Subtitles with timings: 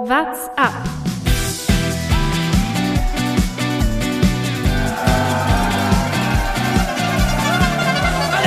[0.00, 0.72] What's up?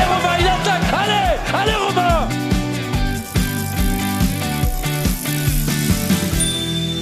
[0.07, 2.29] Romain, il attaque Allez Allez Romain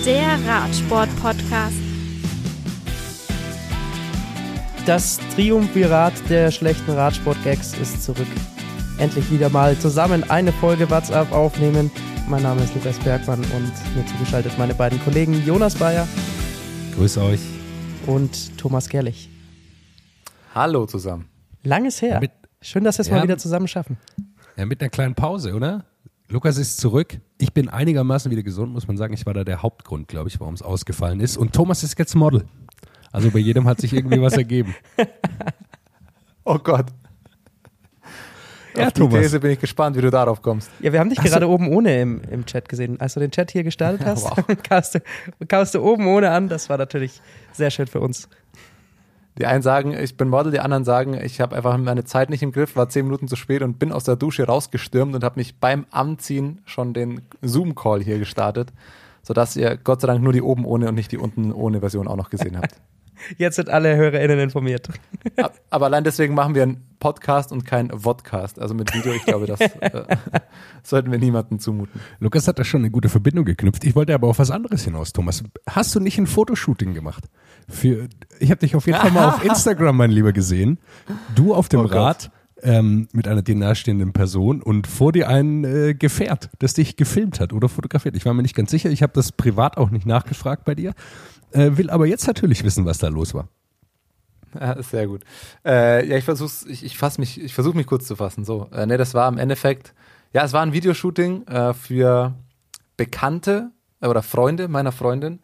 [0.04, 1.78] Der Radsport-Podcast.
[4.88, 8.26] Das Triumvirat der schlechten Radsport-Gags ist zurück.
[9.00, 11.90] Endlich wieder mal zusammen eine Folge WhatsApp aufnehmen.
[12.28, 16.08] Mein Name ist Lukas Bergmann und mir zugeschaltet meine beiden Kollegen Jonas Bayer
[16.96, 17.40] Grüß euch.
[18.08, 19.30] und Thomas Gerlich.
[20.54, 21.26] Hallo zusammen.
[21.64, 22.20] Langes her.
[22.20, 23.16] Mit- Schön, dass wir es Ja.
[23.18, 23.98] mal wieder zusammen schaffen.
[24.58, 25.86] Ja, mit einer kleinen Pause, oder?
[26.28, 27.20] Lukas ist zurück.
[27.38, 29.14] Ich bin einigermaßen wieder gesund, muss man sagen.
[29.14, 31.38] Ich war da der Hauptgrund, glaube ich, warum es ausgefallen ist.
[31.38, 32.44] Und Thomas ist jetzt Model.
[33.14, 34.76] Also bei jedem hat sich irgendwie was ergeben.
[36.44, 36.88] Oh Gott.
[38.76, 39.22] Ja, Auf die Thomas.
[39.22, 40.70] These bin ich gespannt, wie du darauf kommst.
[40.80, 43.00] Ja, wir haben dich gerade oben ohne im, im Chat gesehen.
[43.00, 44.46] Als du den Chat hier gestartet hast, Wow.
[44.70, 45.00] kamst, du,
[45.48, 46.48] kamst du oben ohne an.
[46.50, 48.30] Das war natürlich sehr schön für uns.
[49.38, 52.44] Die einen sagen, ich bin Model, die anderen sagen, ich habe einfach meine Zeit nicht
[52.44, 55.40] im Griff, war zehn Minuten zu spät und bin aus der Dusche rausgestürmt und habe
[55.40, 58.74] mich beim Anziehen schon den Zoom-Call hier gestartet,
[59.24, 62.08] sodass ihr Gott sei Dank nur die oben ohne und nicht die unten ohne Version
[62.10, 62.76] auch noch gesehen habt.
[63.38, 64.90] Jetzt sind alle HörerInnen informiert.
[65.38, 68.60] Ab- Aber allein deswegen machen wir einen Podcast und keinen Vodcast.
[68.60, 70.04] Also mit Video, ich glaube, das äh,
[70.84, 72.00] sollten wir niemandem zumuten.
[72.20, 73.84] Lukas hat da schon eine gute Verbindung geknüpft.
[73.86, 75.44] Ich wollte aber auf was anderes hinaus, Thomas.
[75.68, 77.26] Hast du nicht ein Fotoshooting gemacht?
[77.68, 78.08] Für,
[78.40, 80.80] ich habe dich auf jeden Fall mal auf Instagram, mein Lieber, gesehen.
[81.36, 81.86] Du auf dem Oh.
[81.86, 82.32] Rad
[82.62, 87.40] ähm, mit einer dir nahestehenden Person und vor dir ein äh, Gefährt, das dich gefilmt
[87.40, 88.18] hat oder fotografiert.
[88.18, 88.90] Ich war mir nicht ganz sicher.
[88.90, 90.94] Ich habe das privat auch nicht nachgefragt bei dir.
[91.52, 93.48] Äh, will aber jetzt natürlich wissen, was da los war.
[94.60, 95.22] Ja, sehr gut.
[95.66, 98.46] Äh, ja, ich versuch's, ich, ich fass mich, ich versuche mich kurz zu fassen.
[98.46, 99.94] So, äh, ne, das war im Endeffekt,
[100.34, 102.34] ja, es war ein Videoshooting äh, für
[102.98, 105.40] Bekannte äh, oder Freunde meiner Freundin,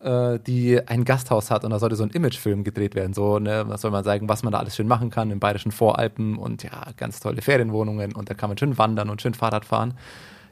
[0.00, 3.12] äh, die ein Gasthaus hat und da sollte so ein Imagefilm gedreht werden.
[3.12, 5.72] So, ne, was soll man sagen, was man da alles schön machen kann im bayerischen
[5.72, 9.64] Voralpen und ja, ganz tolle Ferienwohnungen und da kann man schön wandern und schön Fahrrad
[9.64, 9.94] fahren.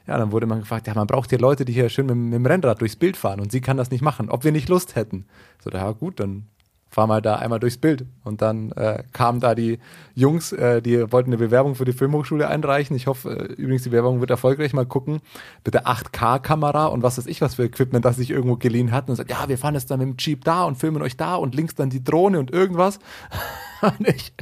[0.07, 2.33] Ja, dann wurde man gefragt, ja, man braucht hier Leute, die hier schön mit, mit
[2.33, 4.95] dem Rennrad durchs Bild fahren und sie kann das nicht machen, ob wir nicht Lust
[4.95, 5.25] hätten.
[5.63, 6.47] So, ja gut, dann
[6.89, 8.05] fahr mal da einmal durchs Bild.
[8.23, 9.79] Und dann äh, kamen da die
[10.15, 12.95] Jungs, äh, die wollten eine Bewerbung für die Filmhochschule einreichen.
[12.95, 14.73] Ich hoffe, äh, übrigens, die Bewerbung wird erfolgreich.
[14.73, 15.19] Mal gucken.
[15.63, 19.09] Bitte 8K-Kamera und was weiß ich, was für Equipment das sich irgendwo geliehen hat.
[19.09, 21.35] Und sagt, ja, wir fahren jetzt dann mit dem Jeep da und filmen euch da
[21.35, 22.99] und links dann die Drohne und irgendwas.
[23.81, 24.33] und ich,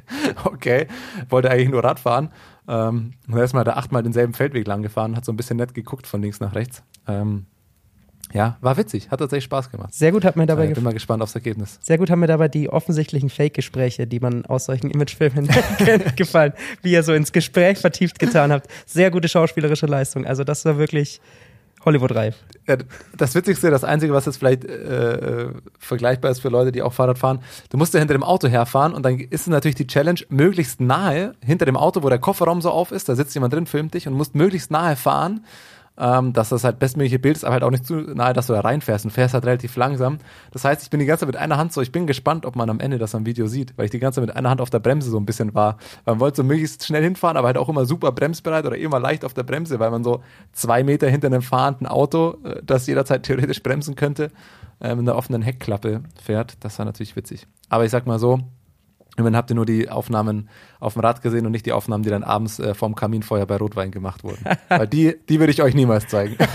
[0.45, 0.87] okay,
[1.29, 2.31] wollte eigentlich nur Rad fahren.
[2.67, 6.07] Ähm, und erstmal da achtmal denselben Feldweg lang gefahren, hat so ein bisschen nett geguckt
[6.07, 6.83] von links nach rechts.
[7.07, 7.45] Ähm,
[8.33, 9.93] ja, war witzig, hat tatsächlich Spaß gemacht.
[9.93, 11.79] Sehr gut hat mir dabei Äh, bin mal gespannt aufs Ergebnis.
[11.81, 16.53] Sehr gut haben mir dabei die offensichtlichen Fake-Gespräche, die man aus solchen Imagefilmen kennt, gefallen,
[16.81, 18.67] wie ihr so ins Gespräch vertieft getan habt.
[18.85, 20.25] Sehr gute schauspielerische Leistung.
[20.25, 21.21] Also das war wirklich
[21.85, 22.35] Hollywood-reif.
[23.15, 26.93] Das Witzigste, das Einzige, was jetzt vielleicht äh, äh, vergleichbar ist für Leute, die auch
[26.93, 29.87] Fahrrad fahren, du musst ja hinter dem Auto herfahren und dann ist es natürlich die
[29.87, 33.53] Challenge, möglichst nahe hinter dem Auto, wo der Kofferraum so auf ist, da sitzt jemand
[33.53, 35.45] drin, filmt dich und musst möglichst nahe fahren,
[35.97, 38.53] ähm, dass das halt bestmögliche Bild ist, aber halt auch nicht zu nahe, dass du
[38.53, 40.17] da reinfährst und fährst halt relativ langsam.
[40.51, 42.55] Das heißt, ich bin die ganze Zeit mit einer Hand so, ich bin gespannt, ob
[42.55, 44.61] man am Ende das am Video sieht, weil ich die ganze Zeit mit einer Hand
[44.61, 45.77] auf der Bremse so ein bisschen war.
[46.05, 49.23] Man wollte so möglichst schnell hinfahren, aber halt auch immer super bremsbereit oder immer leicht
[49.23, 53.23] auf der Bremse, weil man so zwei Meter hinter einem fahrenden Auto, äh, das jederzeit
[53.23, 54.31] theoretisch bremsen könnte,
[54.81, 56.57] äh, mit einer offenen Heckklappe fährt.
[56.63, 57.47] Das war natürlich witzig.
[57.69, 58.39] Aber ich sag mal so,
[59.17, 60.49] Immerhin habt ihr nur die Aufnahmen
[60.79, 63.57] auf dem Rad gesehen und nicht die Aufnahmen, die dann abends äh, vorm Kaminfeuer bei
[63.57, 64.43] Rotwein gemacht wurden.
[64.69, 66.35] Weil die, die würde ich euch niemals zeigen.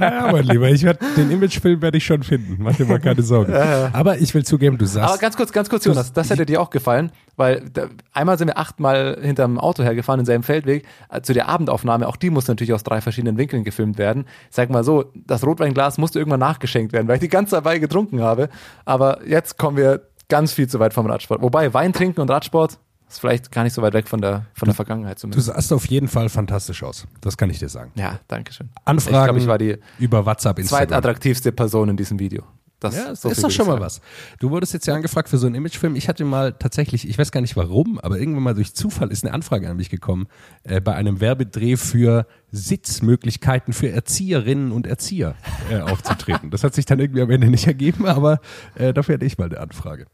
[0.00, 2.56] Ja, mein Lieber, ich werd, den Imagefilm werde ich schon finden.
[2.58, 3.52] Mach dir mal keine Sorgen.
[3.92, 5.10] Aber ich will zugeben, du sagst.
[5.10, 8.48] Aber ganz kurz, ganz kurz, Jonas, das hätte dir auch gefallen, weil da, einmal sind
[8.48, 10.84] wir achtmal hinterm Auto hergefahren, in selben Feldweg.
[11.08, 14.26] Äh, Zu der Abendaufnahme, auch die muss natürlich aus drei verschiedenen Winkeln gefilmt werden.
[14.50, 17.64] Ich sag mal so, das Rotweinglas musste irgendwann nachgeschenkt werden, weil ich die ganze Zeit
[17.66, 18.48] dabei getrunken habe.
[18.84, 21.42] Aber jetzt kommen wir ganz viel zu weit vom Radsport.
[21.42, 22.78] Wobei Wein trinken und Radsport
[23.08, 25.46] ist vielleicht gar nicht so weit weg von der, von der Vergangenheit du zumindest.
[25.46, 27.06] sahst auf jeden Fall fantastisch aus.
[27.20, 27.92] Das kann ich dir sagen.
[27.94, 28.70] Ja, danke schön.
[28.84, 30.88] Anfragen Ich glaube, ich war die über WhatsApp, Instagram.
[30.88, 32.42] zweitattraktivste Person in diesem Video.
[32.80, 34.02] Das Ja, so ist doch schon mal was.
[34.38, 35.96] Du wurdest jetzt ja angefragt für so einen Imagefilm.
[35.96, 39.24] Ich hatte mal tatsächlich, ich weiß gar nicht warum, aber irgendwann mal durch Zufall ist
[39.24, 40.26] eine Anfrage an mich gekommen,
[40.64, 45.36] äh, bei einem Werbedreh für Sitzmöglichkeiten für Erzieherinnen und Erzieher
[45.70, 46.50] äh, aufzutreten.
[46.50, 48.40] das hat sich dann irgendwie am Ende nicht ergeben, aber
[48.74, 50.06] äh, dafür hatte ich mal eine Anfrage.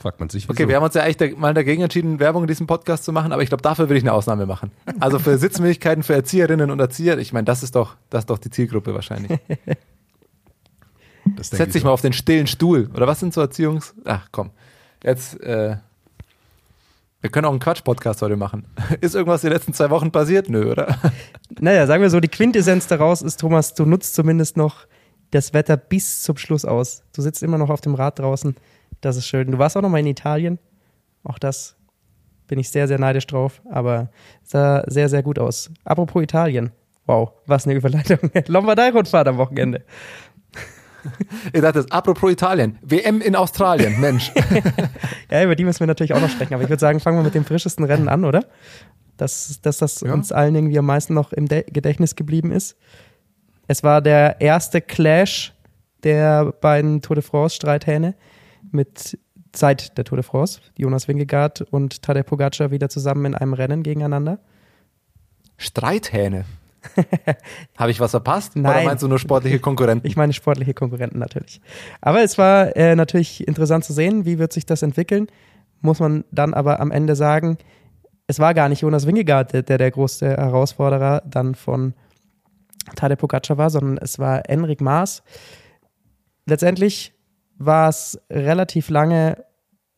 [0.00, 0.52] Fragt man sich, wieso.
[0.52, 3.12] Okay, wir haben uns ja eigentlich da, mal dagegen entschieden, Werbung in diesem Podcast zu
[3.12, 4.70] machen, aber ich glaube, dafür würde ich eine Ausnahme machen.
[4.98, 8.38] Also für Sitzmöglichkeiten für Erzieherinnen und Erzieher, ich meine, das ist doch, das ist doch
[8.38, 9.38] die Zielgruppe wahrscheinlich.
[11.36, 11.88] Setz ich dich so.
[11.88, 12.88] mal auf den stillen Stuhl.
[12.94, 13.94] Oder was sind so Erziehungs...
[14.06, 14.50] Ach komm.
[15.04, 15.76] Jetzt, äh,
[17.20, 18.64] wir können auch einen Quatsch-Podcast heute machen.
[19.02, 20.48] Ist irgendwas die letzten zwei Wochen passiert?
[20.48, 20.96] Nö, oder?
[21.58, 24.86] Naja, sagen wir so, die Quintessenz daraus ist, Thomas, du nutzt zumindest noch
[25.32, 27.02] das Wetter bis zum Schluss aus.
[27.12, 28.54] Du sitzt immer noch auf dem Rad draußen.
[29.00, 29.50] Das ist schön.
[29.50, 30.58] Du warst auch noch mal in Italien.
[31.24, 31.76] Auch das
[32.46, 33.62] bin ich sehr, sehr neidisch drauf.
[33.70, 34.10] Aber
[34.42, 35.70] sah sehr, sehr gut aus.
[35.84, 36.72] Apropos Italien.
[37.06, 38.18] Wow, was eine Überleitung.
[38.46, 39.84] Lombardei-Rundfahrt am Wochenende.
[41.54, 44.30] Ich dachte, apropos Italien, WM in Australien, Mensch.
[45.30, 46.52] Ja, über die müssen wir natürlich auch noch sprechen.
[46.52, 48.44] Aber ich würde sagen, fangen wir mit dem frischesten Rennen an, oder?
[49.16, 50.12] Dass, dass das Ja.
[50.12, 52.76] uns allen irgendwie am meisten noch im De Gedächtnis geblieben ist.
[53.66, 55.54] Es war der erste Clash
[56.04, 58.14] der beiden Tour de France-Streithähne
[58.72, 59.18] mit
[59.54, 60.60] seit der Tour de France.
[60.76, 64.38] Jonas Wingegaard und Tadej Pogacar wieder zusammen in einem Rennen gegeneinander.
[65.56, 66.44] Streithähne.
[67.76, 68.56] Habe ich was verpasst?
[68.56, 68.86] Oder Nein.
[68.86, 70.06] meinst du nur sportliche Konkurrenten?
[70.06, 71.60] Ich meine sportliche Konkurrenten natürlich.
[72.00, 75.26] Aber es war äh, natürlich interessant zu sehen, wie wird sich das entwickeln.
[75.82, 77.58] Muss man dann aber am Ende sagen,
[78.26, 81.94] es war gar nicht Jonas Wingegaard, der der, der große Herausforderer dann von
[82.96, 85.22] Tadej Pogacar war, sondern es war Enric Maas.
[86.46, 87.12] Letztendlich
[87.60, 89.44] war es relativ lange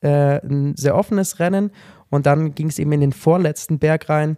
[0.00, 1.70] äh, ein sehr offenes Rennen
[2.10, 4.36] und dann ging es eben in den vorletzten Berg rein.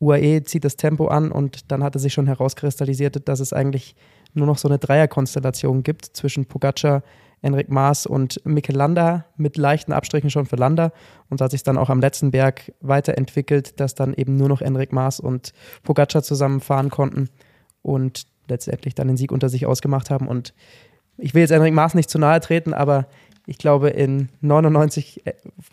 [0.00, 3.94] UAE zieht das Tempo an und dann hatte sich schon herauskristallisiert, dass es eigentlich
[4.34, 7.02] nur noch so eine Dreierkonstellation gibt zwischen Pogacar,
[7.40, 10.92] Enric Maas und Mikel Landa mit leichten Abstrichen schon für Landa
[11.30, 14.60] und da hat sich dann auch am letzten Berg weiterentwickelt, dass dann eben nur noch
[14.60, 15.52] Enric Maas und
[15.84, 17.28] Pogacar zusammenfahren konnten
[17.82, 20.52] und letztendlich dann den Sieg unter sich ausgemacht haben und
[21.18, 23.06] ich will jetzt Enric Maas nicht zu nahe treten, aber
[23.46, 25.22] ich glaube, in 99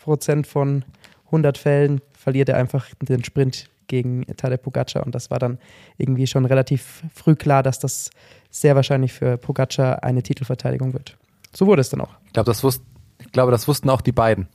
[0.02, 0.84] Prozent von
[1.26, 5.58] 100 Fällen verliert er einfach den Sprint gegen Tadej Pogacar und das war dann
[5.98, 8.10] irgendwie schon relativ früh klar, dass das
[8.50, 11.16] sehr wahrscheinlich für Pogacar eine Titelverteidigung wird.
[11.54, 12.10] So wurde es dann auch.
[12.26, 12.82] Ich glaube, das, wusst,
[13.18, 14.48] ich glaube, das wussten auch die beiden.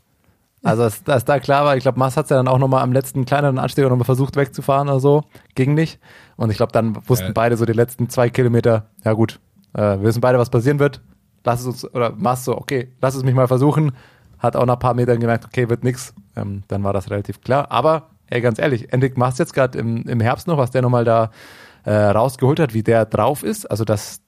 [0.63, 2.81] Also, als, als da klar war, ich glaube, Mars hat es ja dann auch nochmal
[2.81, 5.23] am letzten kleineren Anstieg nochmal versucht wegzufahren oder so.
[5.53, 5.99] Ging nicht.
[6.35, 7.31] Und ich glaube, dann wussten Ja.
[7.33, 9.37] beide so die letzten zwei Kilometer, ja gut, äh,
[9.81, 11.01] wir wissen beide, was passieren wird.
[11.43, 13.93] Lass es uns, oder Mars so, okay, lass es mich mal versuchen.
[14.39, 16.13] Hat auch nach ein paar Metern gemerkt, okay, wird nix.
[16.35, 17.71] Ähm, dann war das relativ klar.
[17.71, 21.05] Aber, ey, ganz ehrlich, Endik Mars jetzt gerade im, im Herbst noch, was der nochmal
[21.05, 21.31] da
[21.83, 23.69] äh, rausgeholt hat, wie der drauf ist.
[23.69, 24.21] Also, das,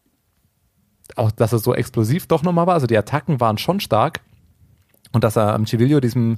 [1.16, 2.76] auch, dass er so explosiv doch nochmal war.
[2.76, 4.22] Also, die Attacken waren schon stark.
[5.12, 6.38] Und dass er am Civilio, diesem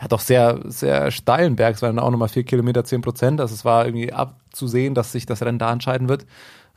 [0.00, 3.54] ja, doch sehr, sehr steilen Berg, es waren auch nochmal vier Kilometer, zehn Prozent, also
[3.54, 6.26] es war irgendwie abzusehen, dass sich das Rennen da entscheiden wird.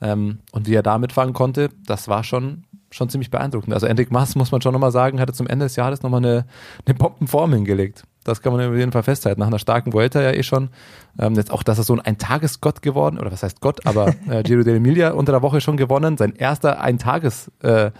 [0.01, 3.73] Ähm, und wie er da mitfahren konnte, das war schon, schon ziemlich beeindruckend.
[3.73, 6.45] Also Enric Mas, muss man schon nochmal sagen, hatte zum Ende des Jahres nochmal eine,
[6.85, 8.03] eine Bombenform hingelegt.
[8.23, 9.39] Das kann man auf jeden Fall festhalten.
[9.39, 10.69] Nach einer starken Vuelta ja eh schon.
[11.17, 14.43] Ähm, jetzt auch, dass er so ein Eintagesgott geworden, oder was heißt Gott, aber äh,
[14.43, 16.17] Giro dell'Emilia unter der Woche schon gewonnen.
[16.17, 17.91] Sein erster Eintages, äh,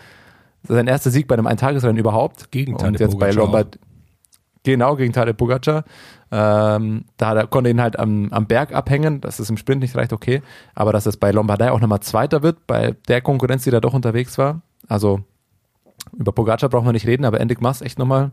[0.68, 2.52] sein erster Sieg bei einem Eintagesrennen überhaupt.
[2.52, 3.80] Gegen Und jetzt bei Lombard.
[4.68, 5.86] Genau, gegen Tadej Pogacar.
[6.30, 9.96] Ähm, da er, konnte ihn halt am, am Berg abhängen, dass es im Sprint nicht
[9.96, 10.42] reicht, okay.
[10.75, 13.94] Aber dass es bei Lombardei auch nochmal Zweiter wird, bei der Konkurrenz, die da doch
[13.94, 14.62] unterwegs war.
[14.90, 15.22] Also
[16.18, 18.31] über Pogacar brauchen wir nicht reden, aber Endik Mas echt nochmal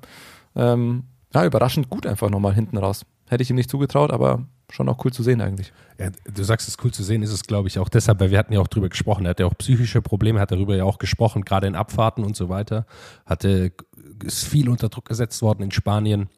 [0.56, 3.06] ähm, ja, überraschend gut einfach nochmal hinten raus.
[3.28, 5.72] Hätte ich ihm nicht zugetraut, aber schon auch cool zu sehen eigentlich.
[5.98, 8.30] Ja, du sagst, es ist cool zu sehen, ist es, glaube ich, auch deshalb, weil
[8.30, 9.26] wir hatten ja auch drüber gesprochen.
[9.26, 12.48] Er hatte auch psychische Probleme, hat darüber ja auch gesprochen, gerade in Abfahrten und so
[12.48, 12.86] weiter.
[13.26, 13.72] Hatte,
[14.24, 16.28] ist viel unter Druck gesetzt worden in Spanien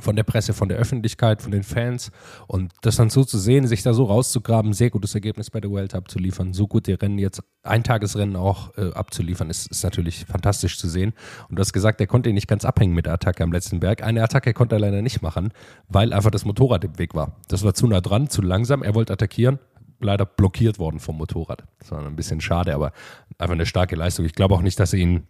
[0.00, 2.10] von der Presse, von der Öffentlichkeit, von den Fans.
[2.46, 5.70] Und das dann so zu sehen, sich da so rauszugraben, sehr gutes Ergebnis bei der
[5.70, 10.88] World abzuliefern, so gute Rennen jetzt, Eintagesrennen auch äh, abzuliefern, ist, ist natürlich fantastisch zu
[10.88, 11.12] sehen.
[11.48, 13.80] Und du hast gesagt, er konnte ihn nicht ganz abhängen mit der Attacke am letzten
[13.80, 14.02] Berg.
[14.02, 15.52] Eine Attacke konnte er leider nicht machen,
[15.88, 17.36] weil einfach das Motorrad im Weg war.
[17.48, 18.82] Das war zu nah dran, zu langsam.
[18.82, 19.58] Er wollte attackieren,
[20.00, 21.64] leider blockiert worden vom Motorrad.
[21.78, 22.92] Das war ein bisschen schade, aber
[23.38, 24.24] einfach eine starke Leistung.
[24.24, 25.26] Ich glaube auch nicht, dass er ihn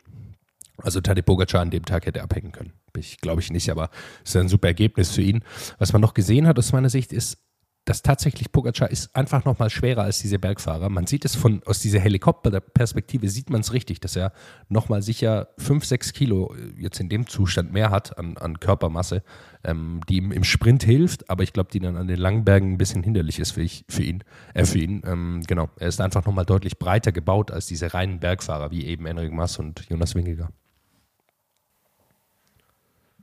[0.83, 2.73] also Tadej Pogacar an dem Tag hätte abhängen können.
[2.97, 3.91] Ich glaube ich nicht, aber
[4.25, 5.43] es ist ein super Ergebnis für ihn.
[5.79, 7.39] Was man noch gesehen hat aus meiner Sicht ist,
[7.85, 10.89] dass tatsächlich Pogacar ist einfach noch mal schwerer als diese Bergfahrer.
[10.89, 14.33] Man sieht es von aus dieser Helikopterperspektive sieht man es richtig, dass er
[14.69, 19.23] noch mal sicher fünf, sechs Kilo jetzt in dem Zustand mehr hat an, an Körpermasse,
[19.65, 22.73] ähm, die ihm im Sprint hilft, aber ich glaube, die dann an den langen Bergen
[22.73, 24.25] ein bisschen hinderlich ist für, ich, für ihn.
[24.55, 25.03] Äh, für ihn.
[25.05, 28.87] Ähm, genau, er ist einfach noch mal deutlich breiter gebaut als diese reinen Bergfahrer wie
[28.87, 30.51] eben Enric Mas und Jonas Wingegar.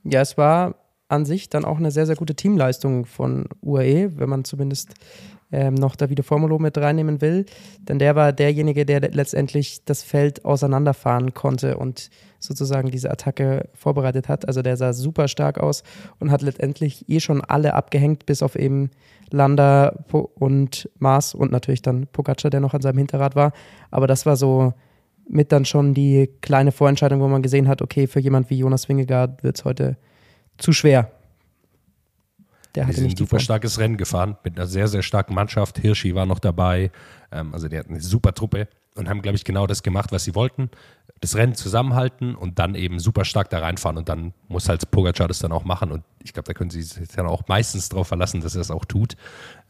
[0.04, 0.76] Ja, es war
[1.08, 4.94] an sich dann auch eine sehr, sehr gute Teamleistung von UAE, wenn man zumindest
[5.52, 7.46] ähm, noch Davide Formulo mit reinnehmen will.
[7.80, 14.30] Denn der war derjenige, der letztendlich das Feld auseinanderfahren konnte und sozusagen diese Attacke vorbereitet
[14.30, 14.48] hat.
[14.48, 15.84] Also der sah super stark aus
[16.20, 18.90] und hat letztendlich eh schon alle abgehängt, bis auf eben
[19.30, 23.52] Landa und Mars und natürlich dann Pogacar, der noch an seinem Hinterrad war.
[23.92, 24.74] Aber das war so
[25.28, 28.90] mit dann schon die kleine Vorentscheidung, wo man gesehen hat, okay, für jemand wie Jonas
[28.90, 29.98] Wingegaard wird es heute
[30.58, 31.12] zu schwer.
[32.76, 33.40] Der Die hatte sind ein nicht die super Form.
[33.42, 35.78] starkes Rennen gefahren mit einer sehr, sehr starken Mannschaft.
[35.80, 36.92] Hirschi war noch dabei.
[37.32, 38.68] Ähm, also der hat eine super Truppe.
[38.96, 40.70] und haben, glaube ich, genau das gemacht, was sie wollten.
[41.22, 43.98] Das Rennen zusammenhalten und dann eben super stark da reinfahren.
[43.98, 45.92] Und dann muss halt Pogacar das dann auch machen.
[45.92, 48.72] Und ich glaube, da können sie sich dann auch meistens darauf verlassen, dass er es
[48.72, 49.16] auch tut.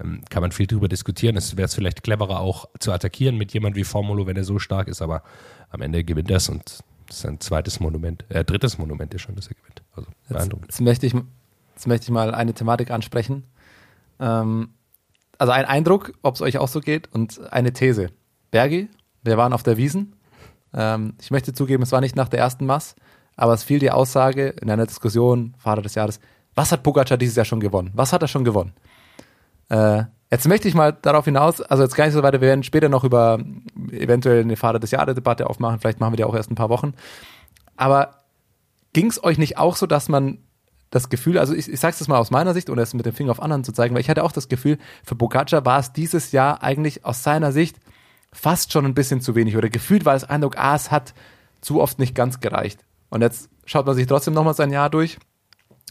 [0.01, 1.35] Ähm, kann man viel drüber diskutieren.
[1.35, 4.59] Es wäre es vielleicht cleverer, auch zu attackieren mit jemand wie Formulo, wenn er so
[4.59, 5.01] stark ist.
[5.01, 5.23] Aber
[5.69, 9.21] am Ende gewinnt er es und das ist ein zweites Monument, äh, drittes Monument ist
[9.23, 9.83] schon, dass er gewinnt.
[9.93, 10.67] Also beeindruckend.
[10.67, 11.13] Jetzt, jetzt, möchte ich,
[11.75, 13.43] jetzt möchte ich mal eine Thematik ansprechen.
[14.21, 14.69] Ähm,
[15.37, 18.11] also ein Eindruck, ob es euch auch so geht und eine These.
[18.51, 18.89] Bergi,
[19.23, 20.15] wir waren auf der Wiesen.
[20.73, 22.95] Ähm, ich möchte zugeben, es war nicht nach der ersten Mass,
[23.35, 26.19] aber es fiel die Aussage in einer Diskussion, Fahrer des Jahres,
[26.55, 27.91] was hat Pogacar dieses Jahr schon gewonnen?
[27.93, 28.73] Was hat er schon gewonnen?
[29.69, 32.63] Äh, jetzt möchte ich mal darauf hinaus, also jetzt gar nicht so weiter, wir werden
[32.63, 33.39] später noch über
[33.91, 36.69] eventuell eine Fahrer des Jahres Debatte aufmachen, vielleicht machen wir die auch erst ein paar
[36.69, 36.93] Wochen.
[37.77, 38.15] Aber
[38.93, 40.39] ging es euch nicht auch so, dass man
[40.89, 43.13] das Gefühl, also ich, ich sage es mal aus meiner Sicht, ohne es mit dem
[43.13, 45.93] Finger auf anderen zu zeigen, weil ich hatte auch das Gefühl, für Pogacar war es
[45.93, 47.77] dieses Jahr eigentlich aus seiner Sicht
[48.33, 51.13] fast schon ein bisschen zu wenig oder gefühlt war das Eindruck, ah, es hat
[51.61, 52.85] zu oft nicht ganz gereicht.
[53.09, 55.17] Und jetzt schaut man sich trotzdem nochmal sein Jahr durch.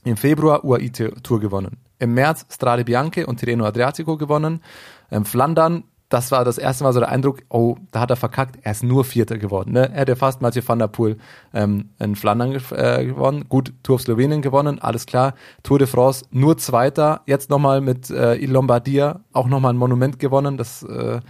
[0.05, 1.77] Im Februar UAE-Tour gewonnen.
[1.99, 4.63] Im März Strade Bianche und Tirreno Adriatico gewonnen.
[5.11, 8.59] Im Flandern, das war das erste Mal so der Eindruck, oh, da hat er verkackt,
[8.63, 9.73] er ist nur Vierter geworden.
[9.73, 9.91] Ne?
[9.93, 11.19] Er hätte fast Mathieu van der Poel
[11.53, 13.45] ähm, in Flandern äh, gewonnen.
[13.51, 15.35] Gut, Tour of Slowenien gewonnen, alles klar.
[15.63, 17.21] Tour de France nur Zweiter.
[17.27, 20.57] Jetzt nochmal mit äh, Il Lombardia auch nochmal ein Monument gewonnen.
[20.57, 21.21] Das äh,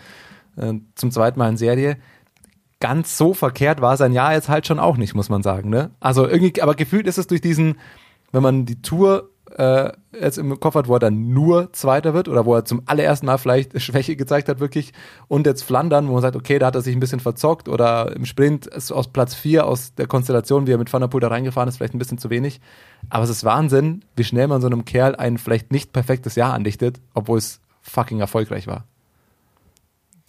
[0.56, 1.96] äh, zum zweiten Mal in Serie.
[2.80, 5.68] Ganz so verkehrt war sein Jahr jetzt halt schon auch nicht, muss man sagen.
[5.68, 5.90] Ne?
[6.00, 7.78] Also irgendwie, aber gefühlt ist es durch diesen,
[8.32, 12.28] wenn man die Tour äh, jetzt im Kopf hat, wo er dann nur Zweiter wird
[12.28, 14.92] oder wo er zum allerersten Mal vielleicht Schwäche gezeigt hat, wirklich.
[15.28, 18.14] Und jetzt Flandern, wo man sagt, okay, da hat er sich ein bisschen verzockt oder
[18.14, 21.20] im Sprint ist aus Platz 4 aus der Konstellation, wie er mit Van der Poel
[21.20, 22.60] da reingefahren ist, vielleicht ein bisschen zu wenig.
[23.08, 26.54] Aber es ist Wahnsinn, wie schnell man so einem Kerl ein vielleicht nicht perfektes Jahr
[26.54, 28.84] andichtet, obwohl es fucking erfolgreich war.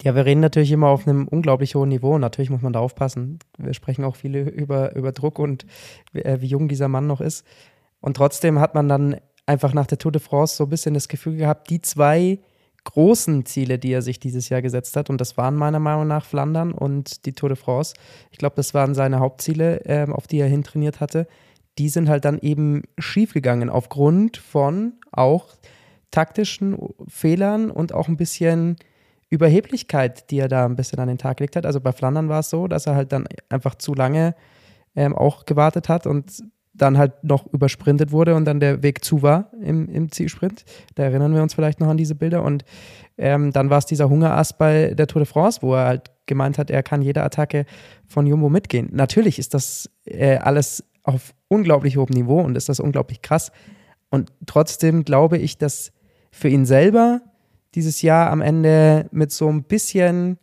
[0.02, 2.18] Ja, wir reden natürlich immer auf einem unglaublich hohen Niveau.
[2.18, 3.38] Natürlich muss man da aufpassen.
[3.56, 5.64] Wir sprechen auch viele über, über Druck und
[6.12, 7.46] äh, wie jung dieser Mann noch ist.
[8.00, 9.16] Und trotzdem hat man dann
[9.46, 12.40] einfach nach der Tour de France so ein bisschen das Gefühl gehabt, die zwei
[12.84, 16.24] großen Ziele, die er sich dieses Jahr gesetzt hat, und das waren meiner Meinung nach
[16.24, 17.94] Flandern und die Tour de France.
[18.32, 21.28] Ich glaube, das waren seine Hauptziele, äh, auf die er hintrainiert hatte.
[21.78, 25.46] Die sind halt dann eben schiefgegangen aufgrund von auch
[26.10, 28.76] taktischen Fehlern und auch ein bisschen
[29.32, 31.64] Überheblichkeit, die er da ein bisschen an den Tag gelegt hat.
[31.64, 34.34] Also bei Flandern war es so, dass er halt dann einfach zu lange
[34.94, 36.42] ähm, auch gewartet hat und
[36.74, 40.64] dann halt noch übersprintet wurde und dann der Weg zu war im, im Zielsprint.
[40.96, 42.42] Da erinnern wir uns vielleicht noch an diese Bilder.
[42.42, 42.64] Und
[43.16, 46.58] ähm, dann war es dieser Hungerass bei der Tour de France, wo er halt gemeint
[46.58, 47.64] hat, er kann jede Attacke
[48.06, 48.90] von Jumbo mitgehen.
[48.92, 53.50] Natürlich ist das äh, alles auf unglaublich hohem Niveau und ist das unglaublich krass.
[54.10, 55.92] Und trotzdem glaube ich, dass
[56.30, 57.22] für ihn selber
[57.74, 60.38] dieses Jahr am Ende mit so ein bisschen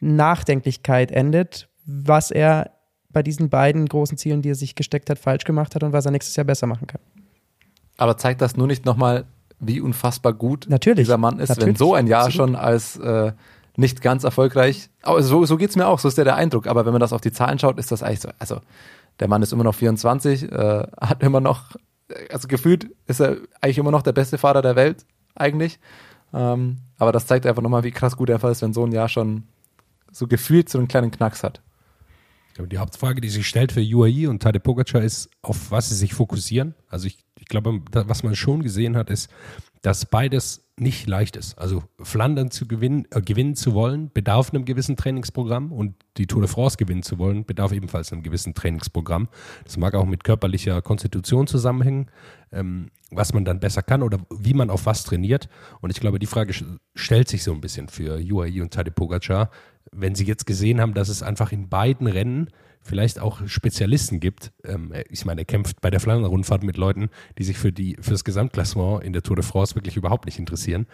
[0.00, 2.72] Nachdenklichkeit endet, was er
[3.10, 6.04] bei diesen beiden großen Zielen, die er sich gesteckt hat, falsch gemacht hat und was
[6.04, 7.00] er nächstes Jahr besser machen kann.
[7.96, 9.24] Aber zeigt das nur nicht nochmal,
[9.58, 11.06] wie unfassbar gut Natürlich.
[11.06, 11.68] dieser Mann ist, Natürlich.
[11.68, 12.50] wenn so ein Jahr Absolut.
[12.50, 13.32] schon als äh,
[13.76, 16.66] nicht ganz erfolgreich, aber so, so geht es mir auch, so ist ja der Eindruck,
[16.66, 18.60] aber wenn man das auf die Zahlen schaut, ist das eigentlich so, also
[19.18, 21.76] der Mann ist immer noch 24, äh, hat immer noch,
[22.30, 25.80] also gefühlt ist er eigentlich immer noch der beste Fahrer der Welt, eigentlich.
[26.32, 29.08] Ähm, aber das zeigt einfach nochmal, wie krass gut er ist, wenn so ein Jahr
[29.08, 29.44] schon
[30.10, 31.60] so gefühlt so einen kleinen Knacks hat.
[32.58, 36.12] Die Hauptfrage, die sich stellt für UAE und Tadej Pogacar ist, auf was sie sich
[36.12, 36.74] fokussieren.
[36.88, 39.30] Also ich, ich glaube, was man schon gesehen hat, ist,
[39.82, 41.58] dass beides nicht leicht ist.
[41.58, 46.42] Also Flandern zu gewinnen, äh, gewinnen zu wollen, bedarf einem gewissen Trainingsprogramm und die Tour
[46.42, 49.28] de France gewinnen zu wollen, bedarf ebenfalls einem gewissen Trainingsprogramm.
[49.64, 52.10] Das mag auch mit körperlicher Konstitution zusammenhängen,
[52.52, 55.48] ähm, was man dann besser kann oder wie man auf was trainiert.
[55.80, 56.54] Und ich glaube, die Frage
[56.94, 59.50] stellt sich so ein bisschen für UAE und Tadej Pogacar,
[59.92, 62.50] wenn sie jetzt gesehen haben, dass es einfach in beiden Rennen
[62.82, 64.52] vielleicht auch Spezialisten gibt.
[64.64, 68.12] Ähm, ich meine, er kämpft bei der Flandern-Rundfahrt mit Leuten, die sich für, die, für
[68.12, 70.86] das Gesamtklassement in der Tour de France wirklich überhaupt nicht interessieren.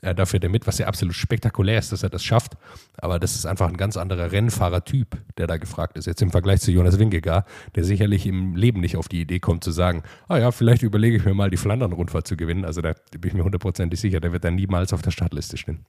[0.00, 2.54] Äh, dafür der mit, was ja absolut spektakulär ist, dass er das schafft.
[2.96, 6.06] Aber das ist einfach ein ganz anderer Rennfahrertyp, der da gefragt ist.
[6.06, 7.44] Jetzt im Vergleich zu Jonas Wingegar,
[7.74, 11.16] der sicherlich im Leben nicht auf die Idee kommt zu sagen, ah ja, vielleicht überlege
[11.16, 12.64] ich mir mal, die Flandern-Rundfahrt zu gewinnen.
[12.64, 15.84] Also da bin ich mir hundertprozentig sicher, der wird dann niemals auf der Startliste stehen.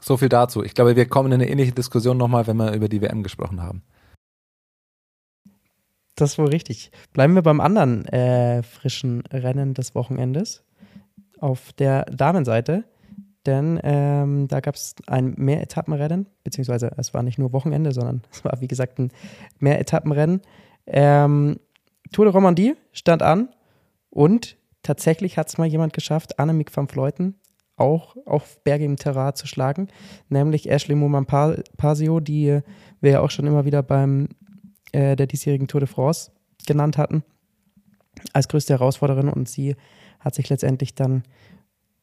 [0.00, 0.64] So viel dazu.
[0.64, 3.62] Ich glaube, wir kommen in eine ähnliche Diskussion nochmal, wenn wir über die WM gesprochen
[3.62, 3.82] haben.
[6.20, 6.90] Das ist wohl richtig.
[7.14, 10.62] Bleiben wir beim anderen äh, frischen Rennen des Wochenendes
[11.38, 12.84] auf der Damenseite.
[13.46, 18.44] Denn ähm, da gab es ein Mehretappenrennen, beziehungsweise es war nicht nur Wochenende, sondern es
[18.44, 19.12] war, wie gesagt, ein
[19.60, 20.42] Mehretappenrennen.
[20.86, 21.58] Ähm,
[22.12, 23.48] Tour de Romandie stand an
[24.10, 27.36] und tatsächlich hat es mal jemand geschafft, Annemiek van Vleuten
[27.76, 29.88] auch auf bergigem Terrain zu schlagen,
[30.28, 32.60] nämlich Ashley Moman-Pasio, die
[33.00, 34.28] wir ja auch schon immer wieder beim
[34.92, 36.30] äh, der diesjährigen Tour de France
[36.66, 37.22] genannt hatten,
[38.32, 39.76] als größte Herausforderin und sie
[40.20, 41.22] hat sich letztendlich dann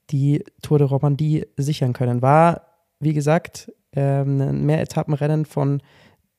[0.10, 2.22] die Tour de Romandie sichern können.
[2.22, 2.62] War,
[3.00, 5.82] wie gesagt, ähm, ein Mehretappenrennen von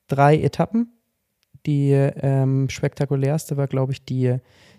[0.07, 0.91] drei Etappen.
[1.65, 4.37] Die ähm, spektakulärste war, glaube ich, die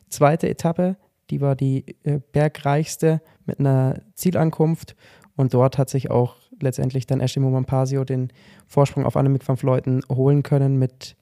[0.08, 0.96] zweite Etappe.
[1.30, 4.96] Die war die äh, bergreichste mit einer Zielankunft.
[5.36, 8.32] Und dort hat sich auch letztendlich dann Ashley Momampasio den
[8.66, 11.16] Vorsprung auf Annemiek van Vleuten holen können mit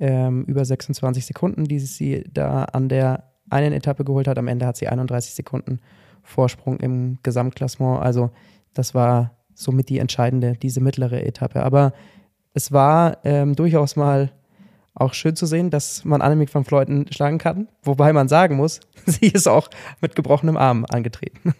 [0.00, 4.38] ähm, über 26 Sekunden, die sie da an der einen Etappe geholt hat.
[4.38, 5.80] Am Ende hat sie 31 Sekunden
[6.22, 8.02] Vorsprung im Gesamtklassement.
[8.02, 8.30] Also
[8.74, 11.62] das war somit die entscheidende, diese mittlere Etappe.
[11.62, 11.92] Aber
[12.54, 14.30] es war ähm, durchaus mal
[14.94, 17.68] auch schön zu sehen, dass man Annemiek van Fleuten schlagen kann.
[17.82, 19.68] Wobei man sagen muss, sie ist auch
[20.00, 21.54] mit gebrochenem Arm angetreten.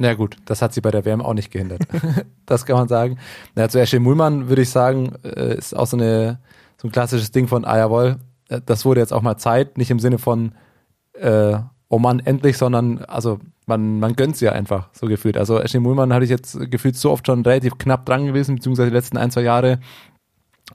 [0.00, 1.82] Ja gut, das hat sie bei der WM auch nicht gehindert.
[2.46, 3.18] das kann man sagen.
[3.54, 6.38] Ja, zu Ashley Mullmann würde ich sagen, äh, ist auch so, eine,
[6.80, 8.16] so ein klassisches Ding von, ah jawohl,
[8.48, 10.52] äh, das wurde jetzt auch mal Zeit, nicht im Sinne von,
[11.12, 11.58] äh,
[11.88, 15.36] oh Mann, endlich, sondern also man, man gönnt sie ja einfach, so gefühlt.
[15.36, 18.88] Also Ashley Mullmann hatte ich jetzt gefühlt so oft schon relativ knapp dran gewesen, beziehungsweise
[18.88, 19.78] die letzten ein, zwei Jahre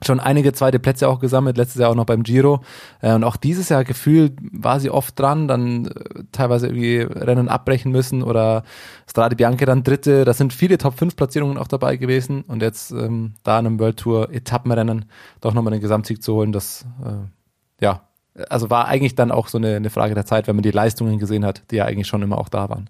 [0.04, 2.60] schon einige zweite Plätze auch gesammelt, letztes Jahr auch noch beim Giro.
[3.00, 7.48] Äh, und auch dieses Jahr gefühlt war sie oft dran, dann äh, teilweise irgendwie Rennen
[7.48, 8.64] abbrechen müssen oder
[9.08, 10.24] Strade Bianca dann dritte.
[10.24, 12.42] Da sind viele Top-5-Platzierungen auch dabei gewesen.
[12.42, 15.06] Und jetzt ähm, da in einem World Tour Etappenrennen
[15.40, 18.02] doch nochmal den Gesamtsieg zu holen, das äh, ja,
[18.48, 21.18] also war eigentlich dann auch so eine, eine Frage der Zeit, wenn man die Leistungen
[21.18, 22.88] gesehen hat, die ja eigentlich schon immer auch da waren.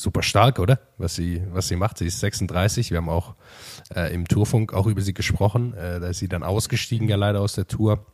[0.00, 0.80] Super stark, oder?
[0.96, 1.98] Was sie, was sie macht.
[1.98, 2.90] Sie ist 36.
[2.90, 3.34] Wir haben auch
[3.94, 5.74] äh, im Tourfunk auch über sie gesprochen.
[5.74, 8.06] Äh, da ist sie dann ausgestiegen, ja leider aus der Tour.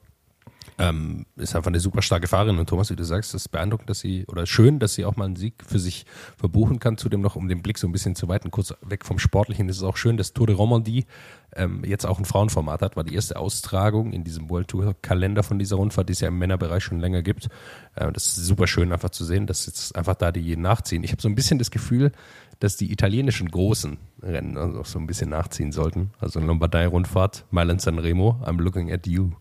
[0.79, 3.89] Ähm, ist einfach eine super starke Fahrerin und Thomas, wie du sagst, das ist beeindruckend,
[3.89, 6.07] dass sie, oder schön, dass sie auch mal einen Sieg für sich
[6.37, 6.99] verbuchen kann.
[6.99, 9.79] Zudem noch, um den Blick so ein bisschen zu weiten, kurz weg vom Sportlichen, ist
[9.79, 11.07] es auch schön, dass Tour de Romandie
[11.55, 15.43] ähm, jetzt auch ein Frauenformat hat, war die erste Austragung in diesem World Tour Kalender
[15.43, 17.49] von dieser Rundfahrt, die es ja im Männerbereich schon länger gibt.
[17.95, 21.05] Äh, das ist super schön einfach zu sehen, dass jetzt einfach da die nachziehen.
[21.05, 22.13] Ich habe so ein bisschen das Gefühl,
[22.59, 26.11] dass die italienischen großen Rennen also auch so ein bisschen nachziehen sollten.
[26.19, 29.33] Also Lombardei-Rundfahrt, Mailand San Remo, I'm looking at you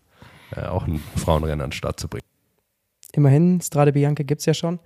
[0.55, 2.25] äh, auch ein Frauenrennen an den Start zu bringen.
[3.13, 4.79] Immerhin, Strade Bianca gibt es ja schon,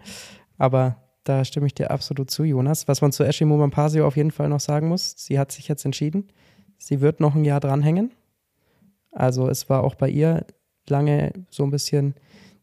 [0.57, 2.87] aber da stimme ich dir absolut zu, Jonas.
[2.87, 5.85] Was man zu Ashley Momampasio auf jeden Fall noch sagen muss, sie hat sich jetzt
[5.85, 6.27] entschieden,
[6.77, 8.11] sie wird noch ein Jahr dranhängen.
[9.11, 10.45] Also es war auch bei ihr
[10.87, 12.15] lange so ein bisschen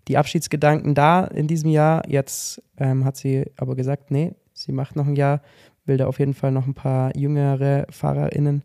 [0.09, 2.09] die Abschiedsgedanken da in diesem Jahr.
[2.09, 5.43] Jetzt ähm, hat sie aber gesagt, nee, sie macht noch ein Jahr,
[5.85, 8.63] will da auf jeden Fall noch ein paar jüngere FahrerInnen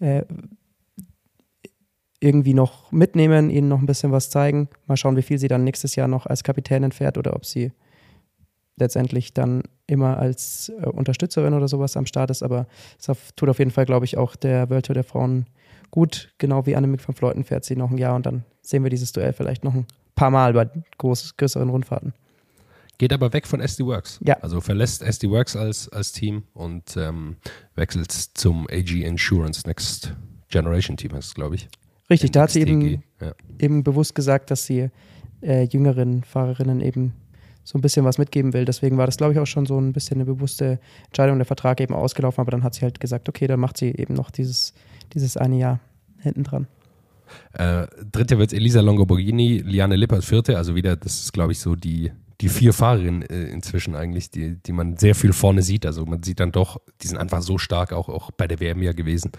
[0.00, 0.22] äh,
[2.22, 4.68] irgendwie noch mitnehmen, ihnen noch ein bisschen was zeigen.
[4.86, 7.72] Mal schauen, wie viel sie dann nächstes Jahr noch als Kapitänin fährt oder ob sie
[8.76, 12.42] letztendlich dann immer als äh, Unterstützerin oder sowas am Start ist.
[12.42, 12.66] Aber
[12.98, 15.46] es tut auf jeden Fall, glaube ich, auch der World Tour der Frauen
[15.90, 16.32] gut.
[16.38, 19.12] Genau wie Annemiek von Fleuten fährt sie noch ein Jahr und dann sehen wir dieses
[19.12, 22.14] Duell vielleicht noch ein paar Mal bei groß, größeren Rundfahrten.
[22.98, 24.20] Geht aber weg von SD Works.
[24.22, 24.36] Ja.
[24.42, 27.36] Also verlässt SD Works als, als Team und ähm,
[27.74, 30.14] wechselt zum AG Insurance Next
[30.48, 31.68] Generation Team, heißt es, glaube ich.
[32.12, 33.32] Richtig, da hat sie eben, ja.
[33.58, 34.90] eben bewusst gesagt, dass sie
[35.40, 37.14] äh, jüngeren Fahrerinnen eben
[37.64, 38.64] so ein bisschen was mitgeben will.
[38.64, 41.80] Deswegen war das, glaube ich, auch schon so ein bisschen eine bewusste Entscheidung, der Vertrag
[41.80, 44.74] eben ausgelaufen, aber dann hat sie halt gesagt, okay, dann macht sie eben noch dieses,
[45.14, 45.80] dieses eine Jahr
[46.20, 46.66] hinten dran.
[47.54, 51.76] Äh, dritte wird Elisa Longoborghini, Liane Lippert vierte, also wieder, das ist, glaube ich, so
[51.76, 55.86] die die vier Fahrerinnen äh, inzwischen eigentlich, die, die man sehr viel vorne sieht.
[55.86, 58.82] Also man sieht dann doch, die sind einfach so stark auch, auch bei der WM
[58.82, 59.30] ja gewesen,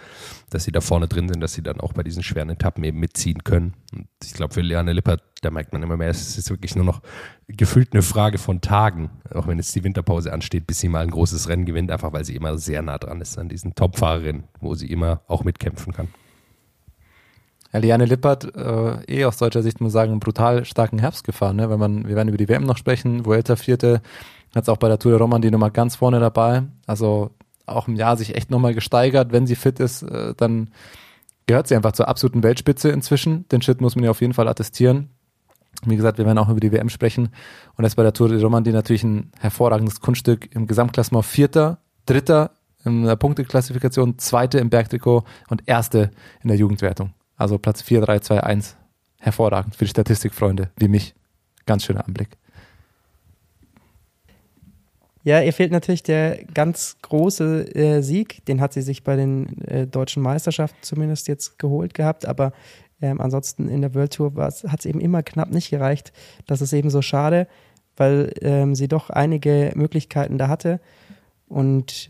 [0.49, 3.01] dass sie da vorne drin sind, dass sie dann auch bei diesen schweren Etappen eben
[3.01, 3.73] mitziehen können.
[3.93, 6.85] Und ich glaube, für Leanne Lippert, da merkt man immer mehr, es ist wirklich nur
[6.85, 7.01] noch
[7.49, 11.11] gefühlt eine Frage von Tagen, auch wenn jetzt die Winterpause ansteht, bis sie mal ein
[11.11, 14.75] großes Rennen gewinnt, einfach weil sie immer sehr nah dran ist an diesen Top-Fahrerinnen, wo
[14.75, 16.07] sie immer auch mitkämpfen kann.
[17.73, 21.23] Ja, Liane Lippert, äh, eh aus deutscher Sicht muss man sagen, einen brutal starken Herbst
[21.23, 21.55] gefahren.
[21.55, 21.69] Ne?
[21.69, 24.01] Wenn man, wir werden über die WM noch sprechen, Vuelta vierte,
[24.55, 26.63] hat es auch bei der Tour de Romandie nochmal ganz vorne dabei.
[26.86, 27.31] Also
[27.65, 29.31] auch im Jahr sich echt nochmal gesteigert.
[29.31, 30.69] Wenn sie fit ist, äh, dann
[31.47, 33.47] gehört sie einfach zur absoluten Weltspitze inzwischen.
[33.49, 35.09] Den Shit muss man ja auf jeden Fall attestieren.
[35.83, 37.29] Wie gesagt, wir werden auch über die WM sprechen.
[37.75, 41.25] Und das bei der Tour de Romandie natürlich ein hervorragendes Kunststück im Gesamtklassement.
[41.25, 42.51] Vierter, Dritter
[42.86, 46.12] in der Punkteklassifikation, Zweite im Bergtrikot und Erste
[46.43, 47.13] in der Jugendwertung.
[47.43, 48.77] Also Platz 4, 3, 2, 1.
[49.19, 51.13] Hervorragend für die Statistikfreunde wie mich.
[51.65, 52.29] Ganz schöner Anblick.
[55.25, 58.45] Ja, ihr fehlt natürlich der ganz große äh, Sieg.
[58.45, 62.25] Den hat sie sich bei den äh, deutschen Meisterschaften zumindest jetzt geholt gehabt.
[62.25, 62.53] Aber
[63.01, 66.13] ähm, ansonsten in der World Tour hat es eben immer knapp nicht gereicht.
[66.47, 67.49] Das ist eben so schade.
[67.97, 70.79] weil ähm, sie doch einige Möglichkeiten da hatte.
[71.49, 72.10] Und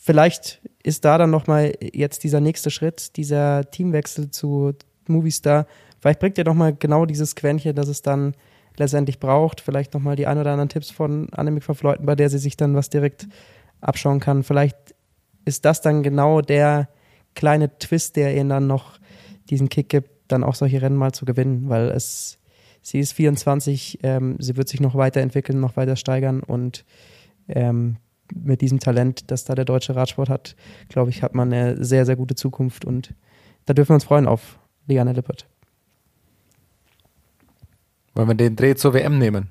[0.00, 4.72] vielleicht ist da dann nochmal jetzt dieser nächste Schritt, dieser Teamwechsel zu
[5.06, 5.66] Movistar.
[6.00, 8.34] Vielleicht bringt ihr nochmal genau dieses Quäntchen, das es dann
[8.78, 9.60] letztendlich braucht.
[9.60, 12.56] Vielleicht nochmal die ein oder anderen Tipps von Annemiek van Fleuten, bei der sie sich
[12.56, 13.28] dann was direkt
[13.82, 14.42] abschauen kann.
[14.42, 14.76] Vielleicht
[15.44, 16.88] ist das dann genau der
[17.34, 18.98] kleine Twist, der ihnen dann noch
[19.50, 22.38] diesen Kick gibt, dann auch solche Rennen mal zu gewinnen, weil es,
[22.80, 26.86] sie ist 24, ähm, sie wird sich noch weiterentwickeln, noch weiter steigern und
[27.46, 27.98] ähm,
[28.34, 30.56] mit diesem Talent, das da der deutsche Radsport hat,
[30.88, 33.14] glaube ich, hat man eine sehr, sehr gute Zukunft und
[33.66, 35.46] da dürfen wir uns freuen auf Liane Lippert.
[38.14, 39.50] Wollen wir den Dreh zur WM nehmen?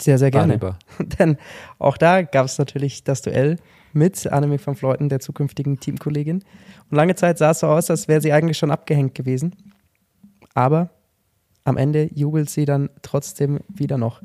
[0.00, 0.58] Sehr, sehr gerne.
[0.58, 0.78] Darüber.
[1.18, 1.36] Denn
[1.78, 3.58] auch da gab es natürlich das Duell
[3.92, 6.42] mit Annemiek van Fleuten, der zukünftigen Teamkollegin.
[6.90, 9.54] Und lange Zeit sah es so aus, als wäre sie eigentlich schon abgehängt gewesen.
[10.54, 10.90] Aber
[11.64, 14.20] am Ende jubelt sie dann trotzdem wieder noch.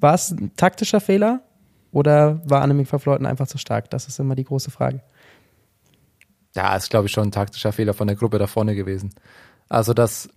[0.00, 1.42] War es ein taktischer Fehler
[1.92, 3.90] oder war Annemiek van Fleuten einfach zu stark?
[3.90, 5.02] Das ist immer die große Frage.
[6.54, 9.14] Ja, ist, glaube ich, schon ein taktischer Fehler von der Gruppe da vorne gewesen.
[9.68, 10.28] Also, dass,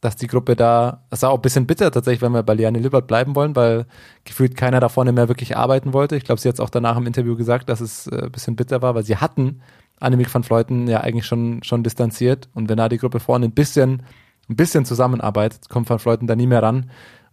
[0.00, 2.78] dass die Gruppe da, das war auch ein bisschen bitter tatsächlich, wenn wir bei Liane
[2.78, 3.86] Lippert bleiben wollen, weil
[4.24, 6.16] gefühlt keiner da vorne mehr wirklich arbeiten wollte.
[6.16, 8.56] Ich glaube, sie hat es auch danach im Interview gesagt, dass es äh, ein bisschen
[8.56, 9.62] bitter war, weil sie hatten
[10.00, 12.48] Annemiek van Fleuten ja eigentlich schon, schon distanziert.
[12.54, 14.02] Und wenn da die Gruppe vorne ein bisschen,
[14.48, 16.90] ein bisschen zusammenarbeitet, kommt van Fleuten da nie mehr ran.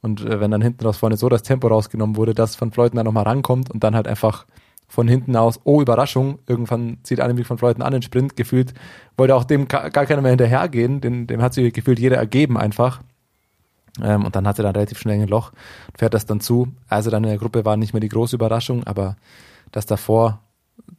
[0.07, 2.95] Und äh, wenn dann hinten raus vorne so das Tempo rausgenommen wurde, dass van Fleuten
[2.95, 4.45] da nochmal rankommt und dann halt einfach
[4.87, 8.73] von hinten aus, oh Überraschung, irgendwann zieht Annemiek von Fleuten an den Sprint, gefühlt
[9.17, 13.01] wollte auch dem gar keiner mehr hinterhergehen, dem, dem hat sich gefühlt jeder ergeben einfach.
[14.01, 15.51] Ähm, und dann hatte er dann relativ schnell ein Loch,
[15.97, 16.69] fährt das dann zu.
[16.87, 19.17] Also dann in der Gruppe war nicht mehr die große Überraschung, aber
[19.73, 20.39] dass davor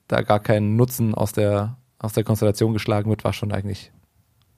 [0.06, 3.90] da gar kein Nutzen aus der, aus der Konstellation geschlagen wird, war schon eigentlich,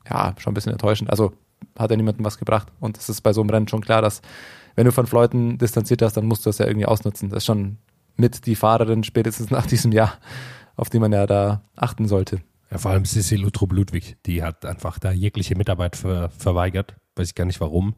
[0.08, 1.08] ja, schon ein bisschen enttäuschend.
[1.08, 1.34] Also
[1.78, 2.68] hat ja niemandem was gebracht.
[2.80, 4.22] Und es ist bei so einem Rennen schon klar, dass
[4.76, 7.28] wenn du von Fleuten distanziert hast, dann musst du das ja irgendwie ausnutzen.
[7.30, 7.78] Das ist schon
[8.16, 10.14] mit die Fahrerin spätestens nach diesem Jahr,
[10.76, 12.40] auf die man ja da achten sollte.
[12.70, 16.96] Ja, vor allem Sissi Lutrup Ludwig, die hat einfach da jegliche Mitarbeit ver verweigert.
[17.16, 17.96] Weiß ich gar nicht warum.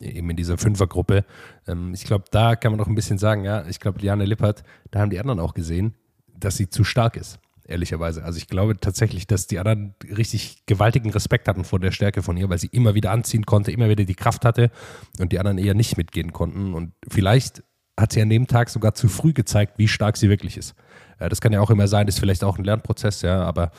[0.00, 1.24] Eben in dieser Fünfergruppe.
[1.66, 4.62] Ähm, ich glaube, da kann man noch ein bisschen sagen, ja, ich glaube, Liane Lippert,
[4.90, 5.94] da haben die anderen auch gesehen,
[6.34, 8.24] dass sie zu stark ist ehrlicherweise.
[8.24, 12.36] Also ich glaube tatsächlich, dass die anderen richtig gewaltigen Respekt hatten vor der Stärke von
[12.36, 14.70] ihr, weil sie immer wieder anziehen konnte, immer wieder die Kraft hatte
[15.18, 16.74] und die anderen eher nicht mitgehen konnten.
[16.74, 17.62] Und vielleicht
[17.98, 20.74] hat sie an dem Tag sogar zu früh gezeigt, wie stark sie wirklich ist.
[21.18, 23.70] Äh, das kann ja auch immer sein, ist vielleicht auch ein Lernprozess, ja, aber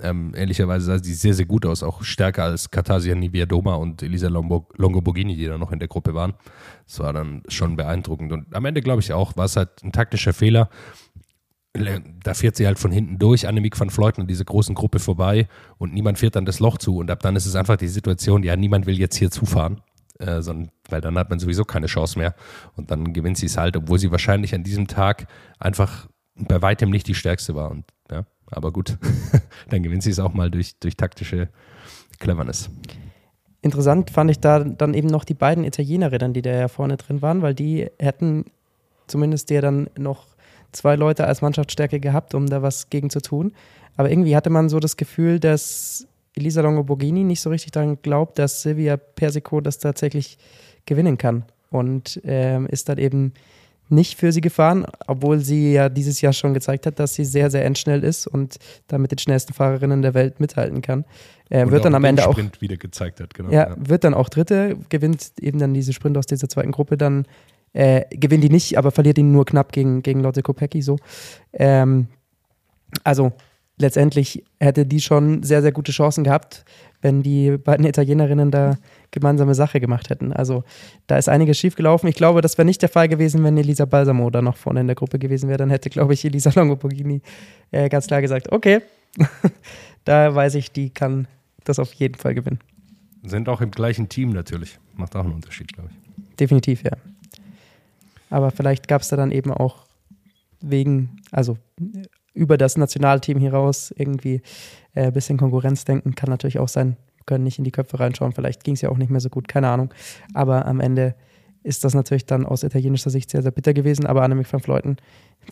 [0.00, 4.28] ähm, ehrlicherweise sah sie sehr, sehr gut aus, auch stärker als Katasia Nibiadoma und Elisa
[4.28, 6.34] Longoborghini, die da noch in der Gruppe waren.
[6.86, 8.32] Das war dann schon beeindruckend.
[8.32, 10.68] Und am Ende, glaube ich auch, war es halt ein taktischer Fehler.
[12.22, 15.92] Da fährt sie halt von hinten durch, Annemiek van Fleuten diese großen Gruppe vorbei und
[15.92, 16.98] niemand fährt dann das Loch zu.
[16.98, 19.80] Und ab dann ist es einfach die Situation, ja, niemand will jetzt hier zufahren
[20.18, 22.34] äh, sondern, weil dann hat man sowieso keine Chance mehr.
[22.76, 25.26] Und dann gewinnt sie es halt, obwohl sie wahrscheinlich an diesem Tag
[25.58, 27.70] einfach bei weitem nicht die stärkste war.
[27.70, 28.96] Und ja, aber gut,
[29.70, 31.48] dann gewinnt sie es auch mal durch, durch taktische
[32.18, 32.70] Cleverness.
[33.62, 37.22] Interessant fand ich da dann eben noch die beiden Italienerinnen, die da ja vorne drin
[37.22, 38.44] waren, weil die hätten
[39.06, 40.26] zumindest ja dann noch
[40.74, 43.52] zwei Leute als Mannschaftsstärke gehabt, um da was gegen zu tun.
[43.96, 48.38] Aber irgendwie hatte man so das Gefühl, dass Elisa Longoborghini nicht so richtig daran glaubt,
[48.38, 50.38] dass Silvia Persico das tatsächlich
[50.86, 51.44] gewinnen kann.
[51.70, 53.32] Und ähm, ist dann eben
[53.88, 57.50] nicht für sie gefahren, obwohl sie ja dieses Jahr schon gezeigt hat, dass sie sehr,
[57.50, 58.58] sehr endschnell ist und
[58.88, 61.04] da mit den schnellsten Fahrerinnen der Welt mithalten kann.
[61.50, 63.50] Äh, wird dann am Ende auch wieder gezeigt hat, genau.
[63.50, 66.96] Ja, ja, wird dann auch Dritte, gewinnt eben dann diese Sprint aus dieser zweiten Gruppe,
[66.96, 67.26] dann
[67.74, 70.96] äh, gewinnt die nicht, aber verliert ihn nur knapp gegen, gegen Lotte Kopecki so.
[71.52, 72.06] Ähm,
[73.02, 73.32] also
[73.76, 76.64] letztendlich hätte die schon sehr, sehr gute Chancen gehabt,
[77.02, 78.78] wenn die beiden Italienerinnen da
[79.10, 80.32] gemeinsame Sache gemacht hätten.
[80.32, 80.64] Also
[81.06, 82.08] da ist einiges schiefgelaufen.
[82.08, 84.86] Ich glaube, das wäre nicht der Fall gewesen, wenn Elisa Balsamo da noch vorne in
[84.86, 85.58] der Gruppe gewesen wäre.
[85.58, 87.20] Dann hätte, glaube ich, Elisa Longoborghini
[87.72, 88.80] äh, ganz klar gesagt, okay,
[90.04, 91.28] da weiß ich, die kann
[91.64, 92.60] das auf jeden Fall gewinnen.
[93.22, 94.78] Sind auch im gleichen Team natürlich.
[94.96, 96.36] Macht auch einen Unterschied, glaube ich.
[96.36, 96.92] Definitiv, ja.
[98.34, 99.86] Aber vielleicht gab es da dann eben auch
[100.60, 101.56] wegen, also
[102.32, 104.42] über das Nationalteam hinaus irgendwie
[104.92, 106.16] ein äh, bisschen Konkurrenz denken.
[106.16, 108.32] Kann natürlich auch sein, können nicht in die Köpfe reinschauen.
[108.32, 109.94] Vielleicht ging es ja auch nicht mehr so gut, keine Ahnung.
[110.32, 111.14] Aber am Ende
[111.62, 114.04] ist das natürlich dann aus italienischer Sicht sehr, sehr bitter gewesen.
[114.04, 114.96] Aber Annemiek van Fleuten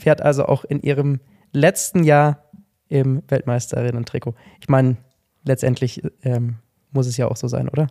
[0.01, 1.21] fährt also auch in ihrem
[1.53, 2.51] letzten Jahr
[2.89, 4.35] im Weltmeisterinnen-Trikot.
[4.61, 4.97] Ich meine,
[5.45, 6.57] letztendlich ähm,
[6.91, 7.87] muss es ja auch so sein, oder?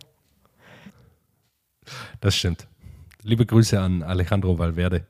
[2.20, 2.68] Das stimmt.
[3.24, 5.06] Liebe Grüße an Alejandro Valverde.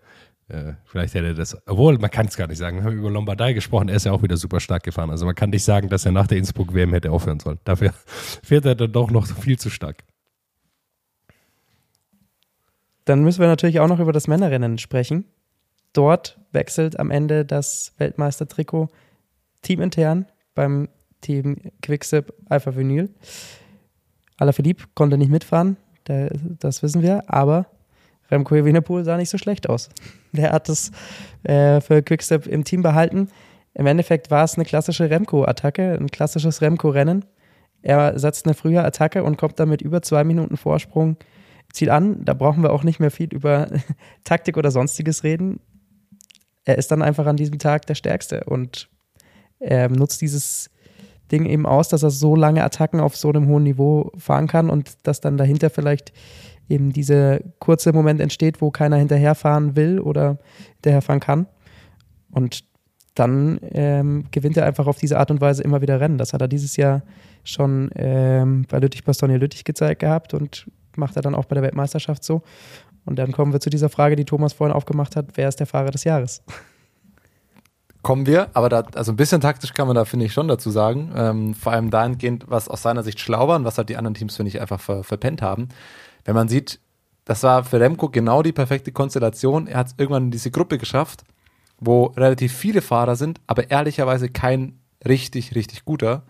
[0.49, 2.79] Äh, vielleicht hätte er das, obwohl man kann es gar nicht sagen.
[2.79, 5.11] Wir haben über Lombardei gesprochen, er ist ja auch wieder super stark gefahren.
[5.11, 7.59] Also man kann nicht sagen, dass er nach der Innsbruck-WM hätte aufhören sollen.
[7.65, 7.95] Dafür
[8.43, 10.05] fährt er dann doch noch viel zu stark.
[13.05, 15.25] dann müssen wir natürlich auch noch über das Männerrennen sprechen.
[15.93, 18.91] Dort wechselt am Ende das Weltmeistertrikot
[19.63, 20.89] teamintern beim
[21.21, 23.11] Team Quickstep Alpha Vinyl.
[24.39, 27.67] Alaphilippe konnte nicht mitfahren, das wissen wir, aber
[28.31, 29.91] Remco Evenepoel sah nicht so schlecht aus.
[30.33, 30.91] Der hat es
[31.43, 33.29] äh, für Quickstep im Team behalten.
[33.75, 37.25] Im Endeffekt war es eine klassische Remco-Attacke, ein klassisches Remco-Rennen.
[37.83, 41.17] Er setzt eine frühe Attacke und kommt damit über zwei Minuten Vorsprung
[41.73, 42.25] Ziel an.
[42.25, 43.67] Da brauchen wir auch nicht mehr viel über
[44.25, 45.61] Taktik oder sonstiges reden.
[46.65, 48.89] Er ist dann einfach an diesem Tag der Stärkste und
[49.59, 50.71] er nutzt dieses
[51.31, 54.71] Ding eben aus, dass er so lange Attacken auf so einem hohen Niveau fahren kann
[54.71, 56.13] und dass dann dahinter vielleicht
[56.73, 60.39] eben dieser kurze Moment entsteht, wo keiner hinterherfahren will oder
[60.77, 61.47] hinterherfahren kann.
[62.31, 62.65] Und
[63.15, 66.19] dann ähm, gewinnt er einfach auf diese Art und Weise immer wieder Rennen.
[66.19, 67.03] Das hat er dieses Jahr
[67.45, 72.43] schon ähm, bei Lüttich-Bastogne-Lüttich gezeigt gehabt und macht er dann auch bei der Weltmeisterschaft so.
[73.05, 75.67] Und dann kommen wir zu dieser Frage, die Thomas vorhin aufgemacht hat: Wer ist der
[75.67, 76.43] Fahrer des Jahres?
[78.03, 80.71] Kommen wir, aber da, also ein bisschen taktisch kann man da, finde ich, schon dazu
[80.71, 81.13] sagen.
[81.15, 84.15] Ähm, vor allem dahingehend, was aus seiner Sicht schlau war und was halt die anderen
[84.15, 85.69] Teams, finde ich, einfach ver, verpennt haben.
[86.25, 86.81] Wenn man sieht,
[87.25, 89.67] das war für Remco genau die perfekte Konstellation.
[89.67, 91.25] Er hat es irgendwann in diese Gruppe geschafft,
[91.79, 96.25] wo relativ viele Fahrer sind, aber ehrlicherweise kein richtig, richtig guter.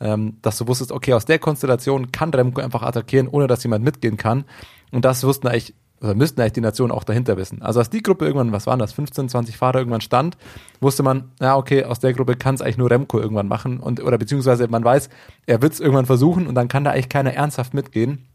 [0.00, 3.84] Ähm, dass du wusstest, okay, aus der Konstellation kann Remco einfach attackieren, ohne dass jemand
[3.84, 4.44] mitgehen kann.
[4.90, 7.62] Und das wussten eigentlich oder müssten eigentlich die Nationen auch dahinter wissen.
[7.62, 10.36] Also als die Gruppe irgendwann, was waren das, 15, 20 Fahrer irgendwann stand,
[10.80, 14.02] wusste man, ja okay, aus der Gruppe kann es eigentlich nur Remco irgendwann machen und
[14.02, 15.08] oder beziehungsweise man weiß,
[15.46, 18.26] er wird es irgendwann versuchen und dann kann da eigentlich keiner ernsthaft mitgehen.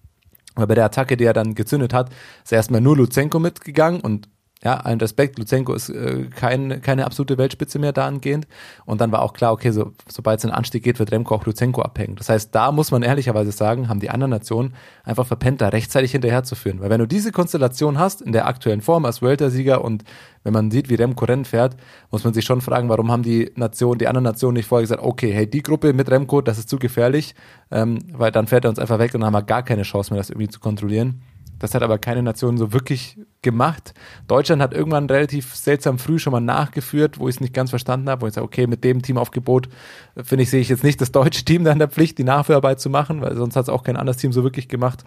[0.59, 2.09] Aber bei der Attacke, die er dann gezündet hat,
[2.43, 4.27] ist erstmal nur Luzenko mitgegangen und
[4.61, 8.45] ja, allen Respekt, Luzenko ist äh, kein, keine absolute Weltspitze mehr dahingehend.
[8.85, 11.33] Und dann war auch klar, okay, so, sobald es in den Anstieg geht, wird Remco
[11.33, 12.17] auch Luzenko abhängen.
[12.17, 14.73] Das heißt, da muss man ehrlicherweise sagen, haben die anderen Nationen
[15.05, 16.81] einfach verpennt, da rechtzeitig hinterherzuführen.
[16.81, 20.03] Weil wenn du diese Konstellation hast, in der aktuellen Form als Weltersieger und
[20.43, 21.77] wenn man sieht, wie Remco Rennen fährt,
[22.11, 25.01] muss man sich schon fragen, warum haben die Nationen, die anderen Nationen nicht vorher gesagt,
[25.01, 27.33] okay, hey, die Gruppe mit Remco, das ist zu gefährlich,
[27.71, 30.11] ähm, weil dann fährt er uns einfach weg und dann haben wir gar keine Chance
[30.11, 31.21] mehr, das irgendwie zu kontrollieren.
[31.59, 33.93] Das hat aber keine Nation so wirklich gemacht.
[34.27, 38.09] Deutschland hat irgendwann relativ seltsam früh schon mal nachgeführt, wo ich es nicht ganz verstanden
[38.09, 39.69] habe, wo ich sage, okay, mit dem Teamaufgebot
[40.15, 42.23] äh, finde ich, sehe ich jetzt nicht das deutsche Team da in der Pflicht, die
[42.23, 45.03] Nachführarbeit zu machen, weil sonst hat es auch kein anderes Team so wirklich gemacht.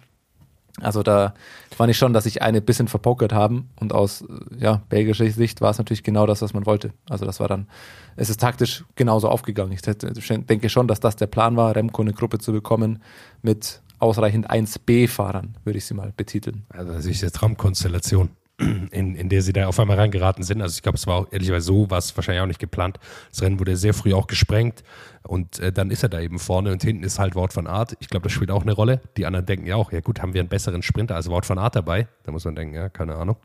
[0.81, 1.35] Also da
[1.75, 4.25] fand ich schon, dass sich eine bisschen verpokert haben und aus äh,
[4.57, 6.93] ja, belgischer Sicht war es natürlich genau das, was man wollte.
[7.07, 7.67] Also das war dann,
[8.15, 9.71] es ist taktisch genauso aufgegangen.
[9.71, 13.03] Ich denke schon, dass das der Plan war, Remco eine Gruppe zu bekommen
[13.43, 16.65] mit ausreichend 1B-Fahrern, würde ich sie mal betiteln.
[16.69, 18.29] Also das ist eine Traumkonstellation,
[18.91, 20.61] in, in der sie da auf einmal reingeraten sind.
[20.61, 22.99] Also ich glaube, es war auch ehrlicherweise so, war es wahrscheinlich auch nicht geplant.
[23.31, 24.83] Das Rennen wurde sehr früh auch gesprengt
[25.23, 27.95] und äh, dann ist er da eben vorne und hinten ist halt Wort von Art.
[27.99, 29.01] Ich glaube, das spielt auch eine Rolle.
[29.17, 31.57] Die anderen denken ja auch, ja gut, haben wir einen besseren Sprinter als Wort von
[31.57, 32.07] Art dabei?
[32.23, 33.37] Da muss man denken, ja, keine Ahnung.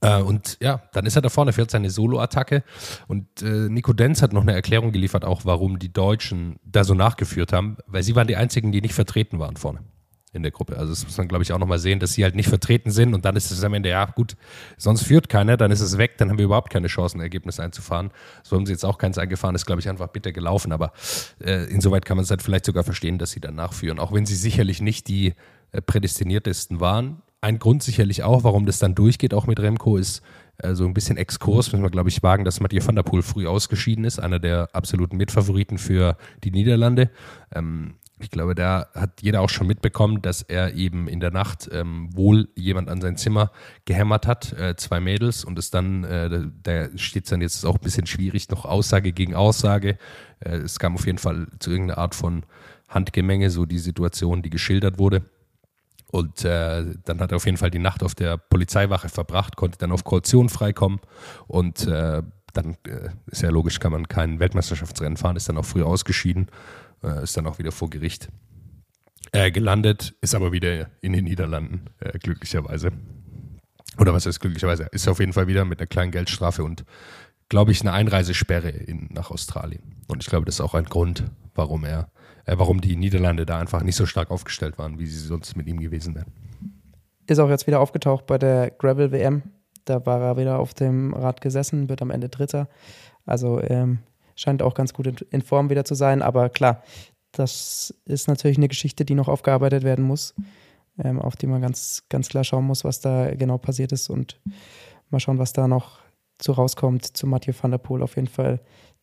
[0.00, 2.62] Äh, und ja, dann ist er da vorne, fährt seine Solo-Attacke.
[3.08, 6.94] Und äh, Nico Denz hat noch eine Erklärung geliefert, auch warum die Deutschen da so
[6.94, 9.80] nachgeführt haben, weil sie waren die einzigen, die nicht vertreten waren vorne
[10.32, 10.76] in der Gruppe.
[10.76, 13.14] Also das muss man, glaube ich, auch nochmal sehen, dass sie halt nicht vertreten sind
[13.14, 14.36] und dann ist es am Ende, ja gut,
[14.76, 17.58] sonst führt keiner, dann ist es weg, dann haben wir überhaupt keine Chance, ein Ergebnis
[17.58, 18.10] einzufahren.
[18.44, 20.92] So haben sie jetzt auch keins eingefahren, ist, glaube ich, einfach bitter gelaufen, aber
[21.40, 24.24] äh, insoweit kann man es halt vielleicht sogar verstehen, dass sie dann nachführen, auch wenn
[24.24, 25.34] sie sicherlich nicht die
[25.72, 30.22] äh, prädestiniertesten waren, ein Grund sicherlich auch, warum das dann durchgeht, auch mit Remco, ist
[30.58, 33.22] äh, so ein bisschen Exkurs, müssen wir, glaube ich, wagen, dass Mathieu van der Poel
[33.22, 37.10] früh ausgeschieden ist, einer der absoluten Mitfavoriten für die Niederlande.
[37.54, 41.70] Ähm, ich glaube, da hat jeder auch schon mitbekommen, dass er eben in der Nacht
[41.72, 43.50] ähm, wohl jemand an sein Zimmer
[43.86, 47.82] gehämmert hat, äh, zwei Mädels, und es dann, äh, da steht dann jetzt auch ein
[47.82, 49.96] bisschen schwierig, noch Aussage gegen Aussage.
[50.40, 52.44] Äh, es kam auf jeden Fall zu irgendeiner Art von
[52.88, 55.22] Handgemenge, so die Situation, die geschildert wurde.
[56.10, 59.78] Und äh, dann hat er auf jeden Fall die Nacht auf der Polizeiwache verbracht, konnte
[59.78, 61.00] dann auf Kaution freikommen
[61.46, 65.64] und äh, dann äh, ist ja logisch, kann man kein Weltmeisterschaftsrennen fahren, ist dann auch
[65.64, 66.48] früh ausgeschieden,
[67.04, 68.28] äh, ist dann auch wieder vor Gericht
[69.32, 72.90] äh, gelandet, ist aber wieder in den Niederlanden, äh, glücklicherweise.
[73.98, 74.88] Oder was heißt glücklicherweise?
[74.92, 76.84] Ist auf jeden Fall wieder mit einer kleinen Geldstrafe und,
[77.48, 79.96] glaube ich, eine Einreisesperre in, nach Australien.
[80.08, 82.10] Und ich glaube, das ist auch ein Grund, warum er
[82.58, 85.80] warum die Niederlande da einfach nicht so stark aufgestellt waren, wie sie sonst mit ihm
[85.80, 86.32] gewesen wären.
[87.26, 89.42] Ist auch jetzt wieder aufgetaucht bei der Gravel WM.
[89.84, 92.68] Da war er wieder auf dem Rad gesessen, wird am Ende Dritter.
[93.24, 94.00] Also ähm,
[94.34, 96.22] scheint auch ganz gut in, in Form wieder zu sein.
[96.22, 96.82] Aber klar,
[97.32, 100.34] das ist natürlich eine Geschichte, die noch aufgearbeitet werden muss,
[101.02, 104.40] ähm, auf die man ganz, ganz klar schauen muss, was da genau passiert ist und
[105.10, 106.00] mal schauen, was da noch
[106.38, 108.02] zu rauskommt zu Mathieu van der Poel.
[108.02, 108.60] Auf jeden Fall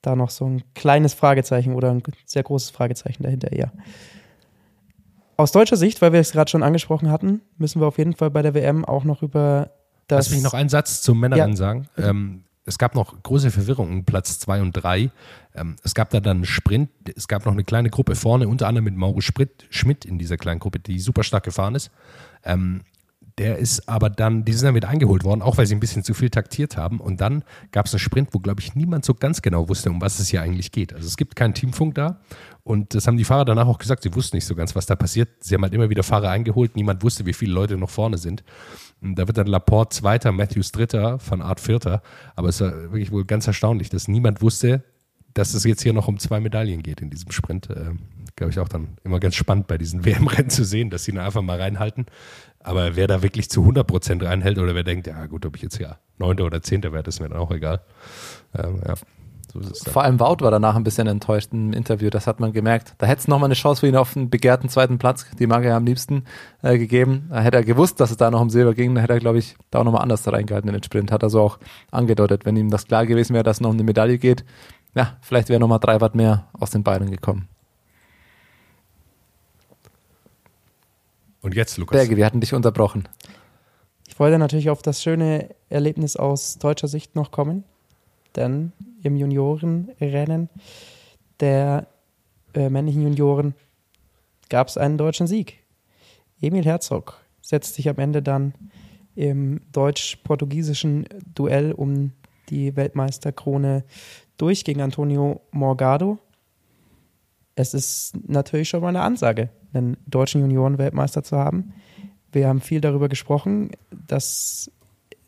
[0.08, 3.72] da noch so ein kleines Fragezeichen oder ein sehr großes Fragezeichen dahinter eher.
[5.36, 8.32] aus deutscher Sicht, weil wir es gerade schon angesprochen hatten, müssen wir auf jeden Fall
[8.32, 9.70] bei der WM auch noch über
[10.08, 10.28] das.
[10.28, 11.56] Lass mich noch einen Satz zum Männerrennen Ja.
[11.58, 11.88] sagen.
[11.98, 15.12] Ähm, es gab noch große Verwirrung um Platz zwei und drei.
[15.56, 16.90] Ähm, es gab da dann einen Sprint.
[17.16, 20.60] Es gab noch eine kleine Gruppe vorne, unter anderem mit Mauro Schmidt in dieser kleinen
[20.60, 21.92] Gruppe, die super stark gefahren ist.
[23.38, 26.04] Der ist aber dann, die sind dann wieder eingeholt worden, auch weil sie ein bisschen
[26.04, 27.00] zu viel taktiert haben.
[27.00, 30.02] Und dann gab es einen Sprint, wo, glaube ich, niemand so ganz genau wusste, um
[30.02, 30.92] was es hier eigentlich geht.
[30.94, 32.20] Also es gibt keinen Teamfunk da.
[32.64, 34.96] Und das haben die Fahrer danach auch gesagt, sie wussten nicht so ganz, was da
[34.96, 35.30] passiert.
[35.40, 38.44] Sie haben halt immer wieder Fahrer eingeholt, niemand wusste, wie viele Leute noch vorne sind.
[39.02, 42.02] Und da wird dann Laporte Zweiter, Matthews Dritter, Van Art Vierter.
[42.36, 44.84] Aber es war wirklich wohl ganz erstaunlich, dass niemand wusste,
[45.34, 47.70] dass es jetzt hier noch um zwei Medaillen geht in diesem Sprint.
[47.70, 47.92] Äh,
[48.36, 51.26] Glaube ich auch dann immer ganz spannend bei diesen WM-Rennen zu sehen, dass sie da
[51.26, 52.06] einfach mal reinhalten.
[52.68, 55.80] Aber wer da wirklich zu 100% reinhält oder wer denkt, ja gut, ob ich jetzt
[55.80, 57.82] ja Neunter oder Zehnter werde, ist mir dann auch egal.
[58.54, 58.96] Ähm, ja,
[59.54, 59.92] so.
[59.92, 62.96] Vor allem Wout war danach ein bisschen enttäuscht im Interview, das hat man gemerkt.
[62.98, 65.64] Da hätte es nochmal eine Chance für ihn auf einen begehrten zweiten Platz, die mag
[65.64, 66.26] er ja am liebsten,
[66.62, 67.28] äh, gegeben.
[67.30, 69.40] Da hätte er gewusst, dass es da noch um Silber ging, dann hätte er, glaube
[69.40, 71.12] ich, da auch nochmal anders reingehalten in den Sprint.
[71.12, 71.60] Hat er so auch
[71.92, 74.44] angedeutet, wenn ihm das klar gewesen wäre, dass es noch um eine Medaille geht.
[74.94, 77.48] Ja, vielleicht wäre nochmal drei Watt mehr aus den Beinen gekommen.
[81.48, 81.98] Und jetzt, Lukas.
[81.98, 83.08] Berge, wir hatten dich unterbrochen.
[84.06, 87.64] Ich wollte natürlich auf das schöne Erlebnis aus deutscher Sicht noch kommen,
[88.36, 90.50] denn im Juniorenrennen
[91.40, 91.88] der
[92.54, 93.56] äh, männlichen Junioren
[94.50, 95.64] gab es einen deutschen Sieg.
[96.42, 98.54] Emil Herzog setzt sich am Ende dann
[99.16, 102.12] im deutsch-portugiesischen Duell um
[102.50, 103.86] die Weltmeisterkrone
[104.36, 106.20] durch gegen Antonio Morgado.
[107.56, 111.74] Es ist natürlich schon mal eine Ansage, einen deutschen Junioren-Weltmeister zu haben.
[112.32, 113.72] Wir haben viel darüber gesprochen,
[114.08, 114.72] dass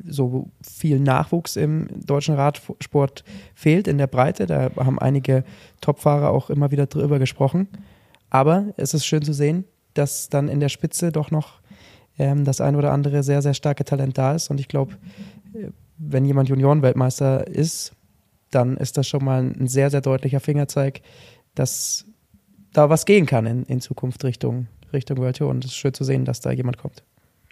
[0.06, 4.46] so viel Nachwuchs im deutschen Radsport fehlt in der Breite.
[4.46, 5.44] Da haben einige
[5.82, 7.68] Topfahrer auch immer wieder drüber gesprochen.
[8.30, 11.60] Aber es ist schön zu sehen, dass dann in der Spitze doch noch
[12.18, 14.50] ähm, das ein oder andere sehr, sehr starke Talent da ist.
[14.50, 14.94] Und ich glaube,
[15.54, 17.94] äh, wenn jemand Juniorenweltmeister ist,
[18.52, 21.02] dann ist das schon mal ein sehr, sehr deutlicher Fingerzeig,
[21.56, 22.06] dass
[22.74, 25.50] da was gehen kann in, in Zukunft Richtung, Richtung World Tour.
[25.50, 27.04] Und es ist schön zu sehen, dass da jemand kommt.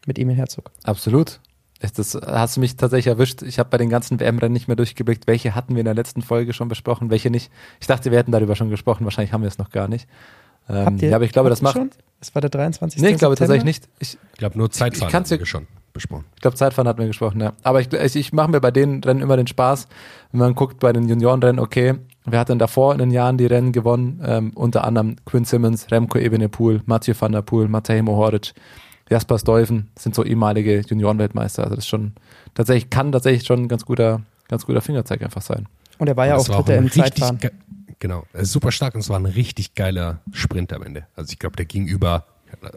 [0.05, 0.71] Mit Emil Herzog.
[0.83, 1.39] Absolut.
[1.79, 3.43] Das hast du mich tatsächlich erwischt.
[3.43, 6.23] Ich habe bei den ganzen WM-Rennen nicht mehr durchgeblickt, welche hatten wir in der letzten
[6.23, 7.51] Folge schon besprochen, welche nicht.
[7.79, 10.07] Ich dachte, wir hätten darüber schon gesprochen, wahrscheinlich haben wir es noch gar nicht.
[10.69, 11.73] Ähm, Habt ihr- ja, aber ich glaube, das macht.
[11.77, 11.91] schon?
[12.19, 12.99] Es war der 23.
[13.01, 13.53] Nee, ich glaube September.
[13.59, 13.89] tatsächlich nicht.
[13.99, 16.25] Ich, Ich glaube, nur Zeitfahren dir- wir schon besprochen.
[16.35, 17.53] ich glaube, Zeitfahren hatten wir gesprochen, ja.
[17.63, 19.87] Aber ich, ich, ich mache mir bei den Rennen immer den Spaß,
[20.31, 21.93] wenn man guckt bei den Juniorenrennen, okay,
[22.31, 24.21] wer hat denn davor in den Jahren die Rennen gewonnen?
[24.25, 28.53] Ähm, unter anderem Quinn Simmons, Remco Evenepoel, Mathieu van der Poel, Matej Mohoric,
[29.09, 31.63] Jasper Stuyven, das sind so ehemalige Juniorenweltmeister.
[31.63, 32.13] Also das ist schon
[32.55, 35.67] tatsächlich, kann tatsächlich schon ein ganz guter, ganz guter Fingerzeig einfach sein.
[35.97, 37.37] Und er war ja auch Dritter im Zeitfahren.
[37.37, 37.51] ge-
[37.99, 41.07] Genau, er ist super stark und es war ein richtig geiler Sprint am Ende.
[41.15, 42.25] Also ich glaube, der ging über,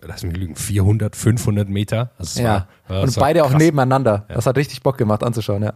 [0.07, 2.11] lass mich lügen, 400, 500 Meter.
[2.17, 2.45] Also es Ja.
[2.49, 4.25] war, war, Und es war beide auch nebeneinander.
[4.31, 4.37] Ja.
[4.37, 5.75] Das hat richtig Bock gemacht anzuschauen, ja.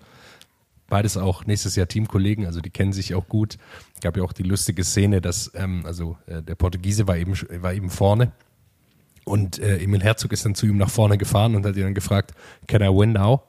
[0.88, 3.56] Beides auch nächstes Jahr Teamkollegen, also die kennen sich auch gut.
[4.02, 7.72] Gab ja auch die lustige Szene, dass ähm, also äh, der Portugiese war eben war
[7.72, 8.32] eben vorne
[9.24, 11.94] und äh, Emil Herzog ist dann zu ihm nach vorne gefahren und hat ihn dann
[11.94, 12.32] gefragt,
[12.66, 13.42] can I win now?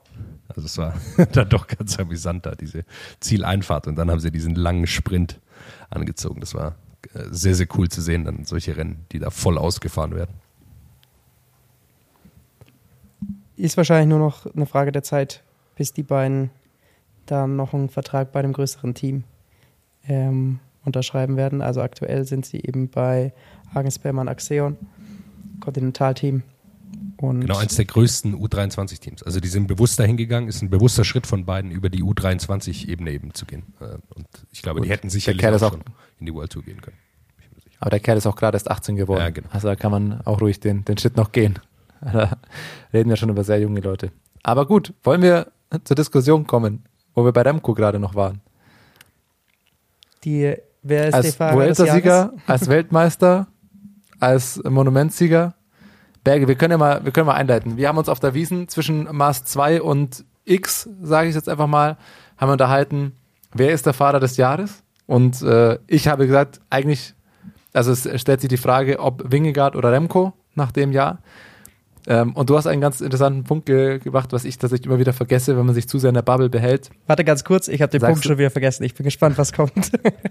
[0.48, 0.94] Also es war
[1.32, 2.84] dann doch ganz amüsant da, diese
[3.20, 3.86] Zieleinfahrt.
[3.86, 5.38] Und dann haben sie diesen langen Sprint
[5.90, 6.40] angezogen.
[6.40, 6.76] Das war
[7.12, 10.34] äh, sehr, sehr cool zu sehen, dann solche Rennen, die da voll ausgefahren werden.
[13.56, 15.42] Ist wahrscheinlich nur noch eine Frage der Zeit,
[15.76, 16.50] bis die beiden
[17.26, 19.24] dann noch einen Vertrag bei einem größeren Team
[20.08, 21.62] ähm, unterschreiben werden.
[21.62, 23.32] Also aktuell sind sie eben bei
[23.74, 24.76] Hagen Sperrmann Axeon,
[25.60, 26.42] Kontinentalteam.
[27.18, 29.22] Und Genau, eins der größten U23-Teams.
[29.22, 33.10] Also die sind bewusst dahin gegangen, ist ein bewusster Schritt von beiden, über die U23-Ebene
[33.10, 33.62] eben zu gehen.
[33.80, 34.96] Äh, Und ich glaube, die Gut.
[34.96, 35.82] hätten sicherlich Kerl auch ist auch- schon
[36.20, 36.96] in die World Tour gehen können.
[37.80, 39.20] Aber der Kerl ist auch gerade erst 18 geworden.
[39.20, 39.48] Ja, genau.
[39.50, 41.58] Also da kann man auch ruhig den, den Schritt noch gehen.
[42.00, 42.36] Da
[42.92, 44.12] reden wir schon über sehr junge Leute.
[44.42, 45.50] Aber gut, wollen wir
[45.84, 46.84] zur Diskussion kommen,
[47.16, 48.40] wo wir bei Remco gerade noch waren.
[50.22, 53.48] die, wer ist der Als Fahrer des Vuelta-Sieger, als Weltmeister,
[54.20, 55.54] als Monumentsieger.
[56.22, 57.76] Berge, wir können ja mal, wir können mal einleiten.
[57.76, 61.66] Wir haben uns auf der Wiesen zwischen Maß 2 und X, sage ich jetzt einfach
[61.66, 61.96] mal,
[62.36, 63.12] haben wir unterhalten,
[63.52, 64.82] wer ist der Fahrer des Jahres?
[65.06, 67.14] Und äh, ich habe gesagt, eigentlich,
[67.72, 71.18] also es stellt sich die Frage, ob Wingegaard oder Remco nach dem Jahr.
[72.08, 75.12] Ähm, und du hast einen ganz interessanten Punkt ge gebracht, was ich tatsächlich immer wieder
[75.12, 76.90] vergesse, wenn man sich zu sehr in der Bubble behält.
[77.08, 78.84] Warte ganz kurz, ich habe den Sagst Punkt du- schon wieder vergessen.
[78.84, 79.90] Ich bin gespannt, was kommt.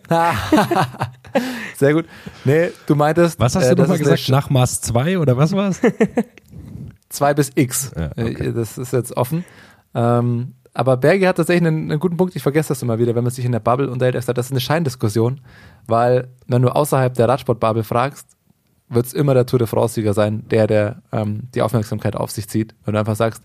[1.78, 2.06] Sehr gut.
[2.46, 3.40] Nee, du meintest.
[3.40, 4.30] Was hast äh, du das nochmal gesagt?
[4.30, 5.82] Nach Maß 2 oder was war es?
[7.10, 7.92] 2 bis X.
[7.96, 8.48] Ja, okay.
[8.48, 9.44] Äh, Das ist jetzt offen.
[9.94, 12.36] Ähm, aber Berge hat tatsächlich einen, einen guten Punkt.
[12.36, 14.16] Ich vergesse das immer wieder, wenn man sich in der Bubble unterhält.
[14.16, 15.42] Er sagt, das ist eine Scheindiskussion,
[15.88, 18.28] weil wenn du außerhalb der Radsport-Bubble fragst,
[18.90, 22.48] wird es immer der Tour de France-Sieger sein, der, der ähm, die Aufmerksamkeit auf sich
[22.48, 22.76] zieht.
[22.86, 23.44] Wenn du einfach sagst,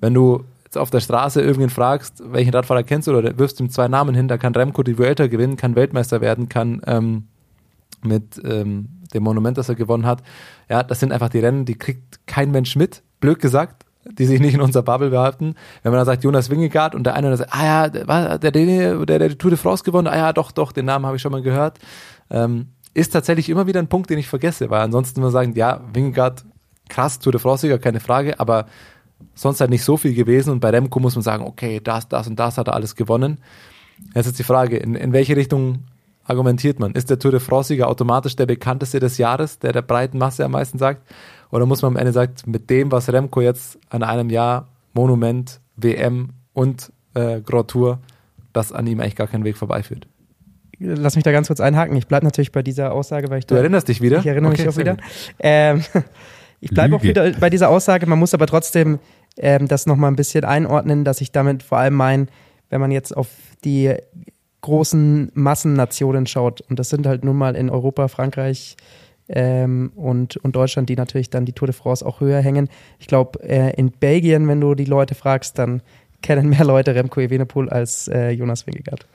[0.00, 3.70] wenn du jetzt auf der Straße irgendwen fragst, welchen Radfahrer kennst du oder wirfst ihm
[3.70, 7.28] zwei Namen hin, da kann Remco die Vuelta gewinnen, kann Weltmeister werden, kann ähm,
[8.02, 10.22] mit ähm, dem Monument, das er gewonnen hat.
[10.68, 14.40] Ja, das sind einfach die Rennen, die kriegt kein Mensch mit, blöd gesagt, die sich
[14.40, 15.54] nicht in unserer Bubble behalten.
[15.82, 18.50] Wenn man dann sagt Jonas Wingegaard und der eine dann sagt, ah ja, der, der,
[18.50, 21.22] der, der die Tour de France gewonnen, ah ja, doch, doch, den Namen habe ich
[21.22, 21.78] schon mal gehört.
[22.30, 25.80] Ähm, ist tatsächlich immer wieder ein Punkt, den ich vergesse, weil ansonsten immer sagen, ja,
[25.92, 26.44] Wingegaard,
[26.88, 28.66] krass, Tour de France-Sieger, keine Frage, aber
[29.34, 32.26] sonst halt nicht so viel gewesen und bei Remco muss man sagen, okay, das, das
[32.26, 33.38] und das hat er alles gewonnen.
[34.14, 35.84] Jetzt ist die Frage, in, in welche Richtung
[36.24, 36.92] argumentiert man?
[36.92, 40.52] Ist der Tour de France-Sieger automatisch der bekannteste des Jahres, der der breiten Masse am
[40.52, 41.02] meisten sagt?
[41.50, 45.60] Oder muss man am Ende sagen, mit dem, was Remco jetzt an einem Jahr Monument,
[45.76, 47.98] WM und äh, Grand Tour,
[48.52, 50.06] dass an ihm eigentlich gar kein Weg vorbeiführt?
[50.82, 51.96] Lass mich da ganz kurz einhaken.
[51.96, 54.18] Ich bleibe natürlich bei dieser Aussage, weil ich Du da, erinnerst dich wieder?
[54.18, 54.96] Ich erinnere Okay, mich auch wieder.
[55.38, 55.82] Ähm,
[56.60, 58.06] ich bleibe auch wieder bei dieser Aussage.
[58.06, 58.98] Man muss aber trotzdem
[59.36, 62.26] ähm, das nochmal ein bisschen einordnen, dass ich damit vor allem meine,
[62.70, 63.28] wenn man jetzt auf
[63.64, 63.94] die
[64.60, 68.76] großen Massennationen schaut, und das sind halt nun mal in Europa, Frankreich
[69.28, 72.68] ähm, und, und Deutschland, die natürlich dann die Tour de France auch höher hängen.
[72.98, 75.82] Ich glaube, äh, in Belgien, wenn du die Leute fragst, dann
[76.22, 79.06] kennen mehr Leute Remco Evenepoel als äh, Jonas Wingegaard.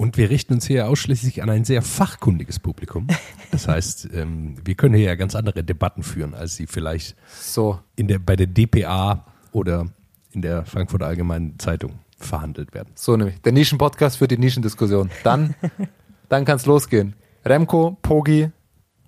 [0.00, 3.06] Und wir richten uns hier ausschließlich an ein sehr fachkundiges Publikum.
[3.50, 7.80] Das heißt, ähm, wir können hier ja ganz andere Debatten führen, als sie vielleicht So,
[7.96, 9.88] in der, bei der DPA oder
[10.30, 12.92] in der Frankfurter Allgemeinen Zeitung verhandelt werden.
[12.94, 13.42] so nämlich.
[13.42, 15.10] Der Nischen-Podcast für die Nischendiskussion.
[15.22, 15.54] Dann,
[16.30, 17.14] dann kann es losgehen.
[17.44, 18.50] Remco, Pogi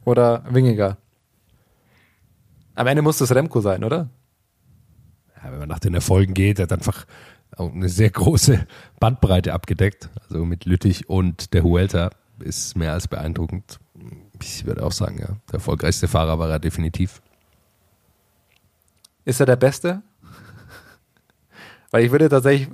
[0.05, 0.99] oder Wingegaard.
[2.75, 4.11] Am Ende muss es Remco sein, oder?
[5.43, 7.07] Ja, wenn man nach den Erfolgen geht, er hat einfach
[7.57, 8.67] auch eine sehr große
[9.01, 10.09] Bandbreite abgedeckt.
[10.23, 13.79] Also mit Lüttich und der Huelta ist mehr als beeindruckend.
[14.41, 17.23] Ich würde auch sagen, ja, der erfolgreichste Fahrer war er definitiv.
[19.25, 20.03] Ist er der Beste?
[21.91, 22.69] Weil ich würde tatsächlich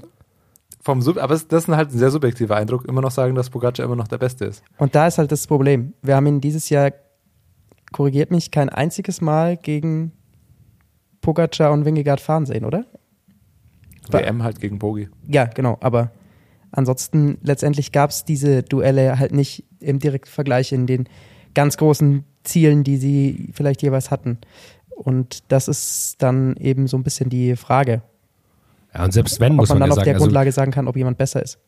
[0.80, 3.84] vom Sub, aber das ist halt ein sehr subjektiver Eindruck, immer noch sagen, dass Pogacar
[3.84, 4.62] immer noch der Beste ist.
[4.78, 5.92] Und da ist halt das Problem.
[6.00, 6.92] Wir haben ihn dieses Jahr,
[7.92, 10.12] korrigiert mich, kein einziges Mal gegen
[11.20, 12.86] Pogacar und Wingegaard fahren sehen, oder?
[14.12, 15.08] WM halt gegen Pogi.
[15.26, 15.78] Ja, genau.
[15.80, 16.10] Aber
[16.72, 21.08] ansonsten, letztendlich gab es diese Duelle halt nicht im direkten Vergleich in den
[21.54, 24.38] ganz großen Zielen, die sie vielleicht jeweils hatten.
[24.88, 28.02] Und das ist dann eben so ein bisschen die Frage,
[28.94, 30.52] Ja, und selbst wenn, ob muss man man, dann ja auf der sagen, also, Grundlage
[30.52, 31.58] sagen kann, ob jemand besser ist.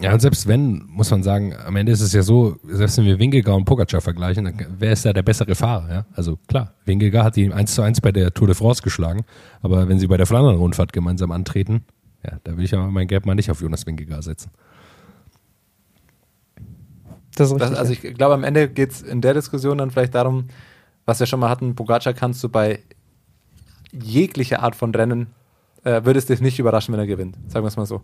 [0.00, 3.04] Ja, und selbst wenn, muss man sagen, am Ende ist es ja so, selbst wenn
[3.04, 5.88] wir Wingegaard und Pogacar vergleichen, dann, wer ist da der bessere Fahrer?
[5.88, 6.06] Ja?
[6.14, 9.24] Also klar, Wingegaard hat ihn 1 zu 1 bei der Tour de France geschlagen,
[9.62, 11.84] aber wenn sie bei der Flandern-Rundfahrt gemeinsam antreten,
[12.24, 14.50] ja, da will ich aber mein Geld mal nicht auf Jonas Wingegaard setzen.
[17.36, 17.70] Das ist richtig.
[17.70, 20.48] Das, also ich glaube, am Ende geht es in der Diskussion dann vielleicht darum,
[21.04, 22.80] was wir schon mal hatten, Pogacar kannst du bei
[23.92, 25.28] jeglicher Art von Rennen,
[25.84, 27.36] äh, würde es dich nicht überraschen, wenn er gewinnt.
[27.46, 28.02] Sagen wir es mal so.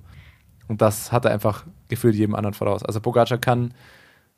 [0.68, 2.82] Und das hat er einfach gefühlt jedem anderen voraus.
[2.82, 3.74] Also Pogacar kann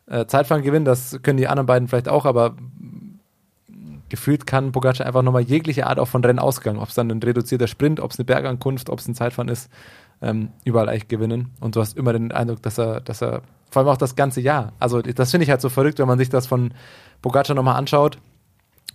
[0.06, 2.56] äh, Zeitfahren gewinnen, das können die anderen beiden vielleicht auch, aber
[4.12, 7.22] gefühlt kann Pogacar einfach nochmal jegliche Art auch von Rennen ausgegangen, ob es dann ein
[7.22, 9.70] reduzierter Sprint, ob es eine Bergankunft, ob es ein Zeitfahren ist,
[10.20, 11.50] ähm, überall eigentlich gewinnen.
[11.60, 13.40] Und du hast immer den Eindruck, dass er, dass er,
[13.70, 16.18] vor allem auch das ganze Jahr, also das finde ich halt so verrückt, wenn man
[16.18, 16.74] sich das von
[17.22, 18.18] Pogacar nochmal anschaut.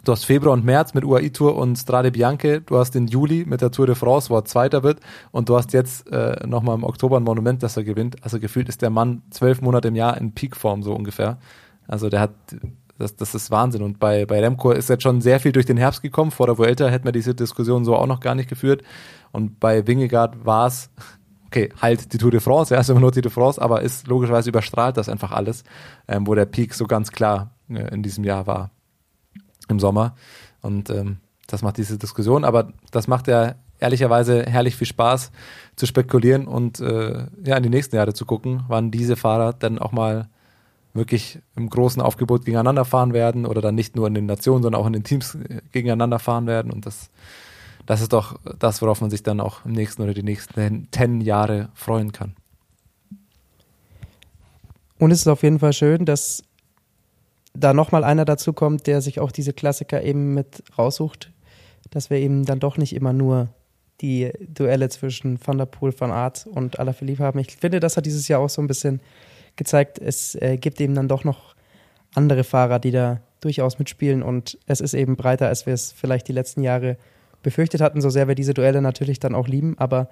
[0.08, 3.60] Du hast Februar und März mit UAE-Tour und Strade Bianche, du hast den Juli mit
[3.60, 5.02] der Tour de France, wo er Zweiter wird
[5.32, 8.16] und du hast jetzt äh, nochmal im Oktober ein Monument, das er gewinnt.
[8.24, 11.40] Also gefühlt ist der Mann zwölf Monate im Jahr in Peakform so ungefähr.
[11.90, 12.32] Also der hat,
[12.98, 13.82] das, das ist Wahnsinn.
[13.82, 16.32] Und bei, bei Remco ist jetzt schon sehr viel durch den Herbst gekommen.
[16.32, 18.84] Vor der Vuelta hätten wir diese Diskussion so auch noch gar nicht geführt.
[19.34, 20.90] Und bei Wingegaard war es,
[21.48, 23.82] okay, halt die Tour de France, ja, ist immer nur die Tour de France, aber
[23.82, 25.66] ist logischerweise überstrahlt das einfach alles,
[26.08, 28.72] ähm, wo der Peak so ganz klar äh, in diesem Jahr war
[29.70, 30.16] im Sommer.
[30.62, 35.32] Und ähm, das macht diese Diskussion, aber das macht ja ehrlicherweise herrlich viel Spaß
[35.76, 39.80] zu spekulieren und äh, ja in die nächsten Jahre zu gucken, wann diese Fahrer dann
[39.80, 40.28] auch mal
[40.94, 44.82] wirklich im großen Aufgebot gegeneinander fahren werden oder dann nicht nur in den Nationen, sondern
[44.82, 46.72] auch in den Teams äh, gegeneinander fahren werden.
[46.72, 47.10] Und das,
[47.86, 51.22] das ist doch das, worauf man sich dann auch im nächsten oder die nächsten zehn
[51.22, 52.36] Jahre freuen kann.
[55.00, 56.44] Und es ist auf jeden Fall schön, dass
[57.60, 61.32] da nochmal einer dazu kommt, der sich auch diese Klassiker eben mit raussucht,
[61.90, 63.50] dass wir eben dann doch nicht immer nur
[64.02, 67.40] die Duelle zwischen Van der Poel, Van Aert und Alaphilippe haben.
[67.40, 69.02] Ich finde, das hat dieses Jahr auch so ein bisschen
[69.56, 71.56] gezeigt, es äh, gibt eben dann doch noch
[72.14, 76.28] andere Fahrer, die da durchaus mitspielen und es ist eben breiter, als wir es vielleicht
[76.28, 76.98] die letzten Jahre
[77.42, 80.10] befürchtet hatten, so sehr wir diese Duelle natürlich dann auch lieben, aber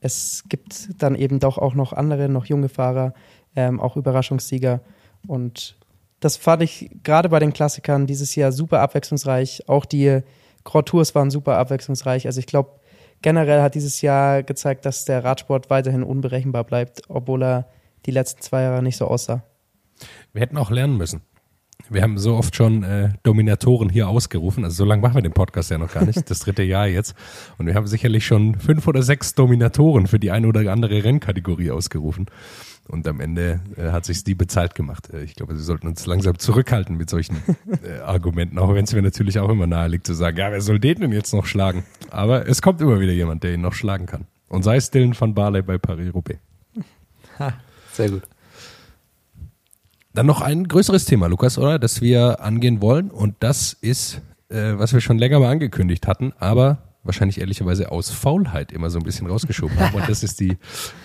[0.00, 3.14] es gibt dann eben doch auch noch andere, noch junge Fahrer,
[3.54, 4.80] ähm, auch Überraschungssieger
[5.26, 5.76] und
[6.20, 9.68] das fand ich gerade bei den Klassikern dieses Jahr super abwechslungsreich.
[9.68, 10.22] Auch die
[10.64, 12.26] Grand waren super abwechslungsreich.
[12.26, 12.80] Also ich glaube,
[13.22, 17.68] generell hat dieses Jahr gezeigt, dass der Radsport weiterhin unberechenbar bleibt, obwohl er
[18.06, 19.42] die letzten zwei Jahre nicht so aussah.
[20.32, 21.22] Wir hätten auch lernen müssen.
[21.88, 24.64] Wir haben so oft schon äh, Dominatoren hier ausgerufen.
[24.64, 27.14] Also so lange machen wir den Podcast ja noch gar nicht, das dritte Jahr jetzt.
[27.58, 31.70] Und wir haben sicherlich schon fünf oder sechs Dominatoren für die eine oder andere Rennkategorie
[31.70, 32.26] ausgerufen.
[32.88, 35.10] Und am Ende äh, hat sich die bezahlt gemacht.
[35.12, 37.36] Äh, ich glaube, sie sollten uns langsam zurückhalten mit solchen
[37.84, 40.60] äh, Argumenten, auch wenn es mir natürlich auch immer nahe liegt zu sagen, ja, wer
[40.60, 41.84] soll den denn jetzt noch schlagen?
[42.10, 44.26] Aber es kommt immer wieder jemand, der ihn noch schlagen kann.
[44.48, 46.38] Und sei es Dylan van Barley bei Paris-Roubaix.
[47.92, 48.22] Sehr gut.
[50.16, 51.78] Dann noch ein größeres Thema, Lukas, oder?
[51.78, 53.10] Das wir angehen wollen.
[53.10, 58.08] Und das ist, äh, was wir schon länger mal angekündigt hatten, aber wahrscheinlich ehrlicherweise aus
[58.08, 59.94] Faulheit immer so ein bisschen rausgeschoben haben.
[59.94, 60.56] Und das ist die,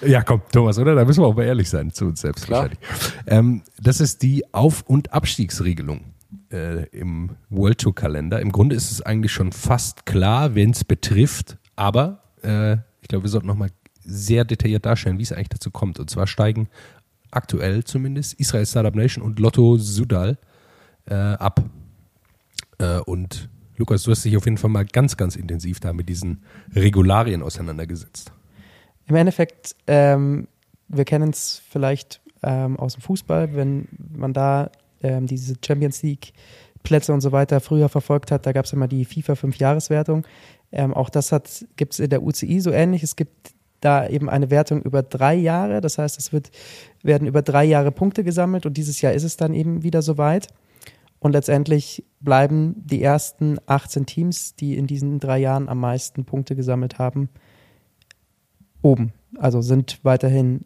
[0.02, 0.96] ja komm, Thomas, oder?
[0.96, 2.70] Da müssen wir auch mal ehrlich sein zu uns selbst Klar.
[2.70, 2.80] wahrscheinlich.
[3.28, 6.06] Ähm, das ist die Auf- und Abstiegsregelung
[6.50, 8.40] äh, im World Tour Kalender.
[8.40, 13.26] Im Grunde ist es eigentlich schon fast klar, wen es betrifft, aber äh, ich glaube,
[13.26, 13.72] wir sollten nochmal
[14.06, 16.00] sehr detailliert darstellen, wie es eigentlich dazu kommt.
[16.00, 16.70] Und zwar steigen
[17.32, 20.38] aktuell zumindest Israel Startup Nation und Lotto Sudal
[21.06, 21.64] äh, ab.
[22.78, 26.10] Äh, und Lukas, du hast dich auf jeden Fall mal ganz, ganz intensiv da mit
[26.10, 26.44] diesen
[26.76, 28.32] Regularien auseinandergesetzt.
[29.08, 30.48] Im Endeffekt, ähm,
[30.88, 34.70] wir kennen es vielleicht ähm, aus dem Fußball, wenn man da
[35.02, 36.34] ähm, diese Champions League
[36.84, 40.26] Plätze und so weiter früher verfolgt hat, da gab es immer die FIFA 5-Jahreswertung.
[40.72, 41.32] Ähm, auch das
[41.76, 43.04] gibt es in der UCI so ähnlich.
[43.04, 45.82] Es gibt da eben eine Wertung über drei Jahre.
[45.82, 46.52] Das heißt, es wird,
[47.04, 50.48] werden über drei Jahre Punkte gesammelt und dieses Jahr ist es dann eben wieder soweit.
[51.20, 56.56] Und letztendlich bleiben die ersten 18 Teams, die in diesen drei Jahren am meisten Punkte
[56.56, 57.30] gesammelt haben,
[58.82, 59.14] oben.
[59.38, 60.66] Also sind weiterhin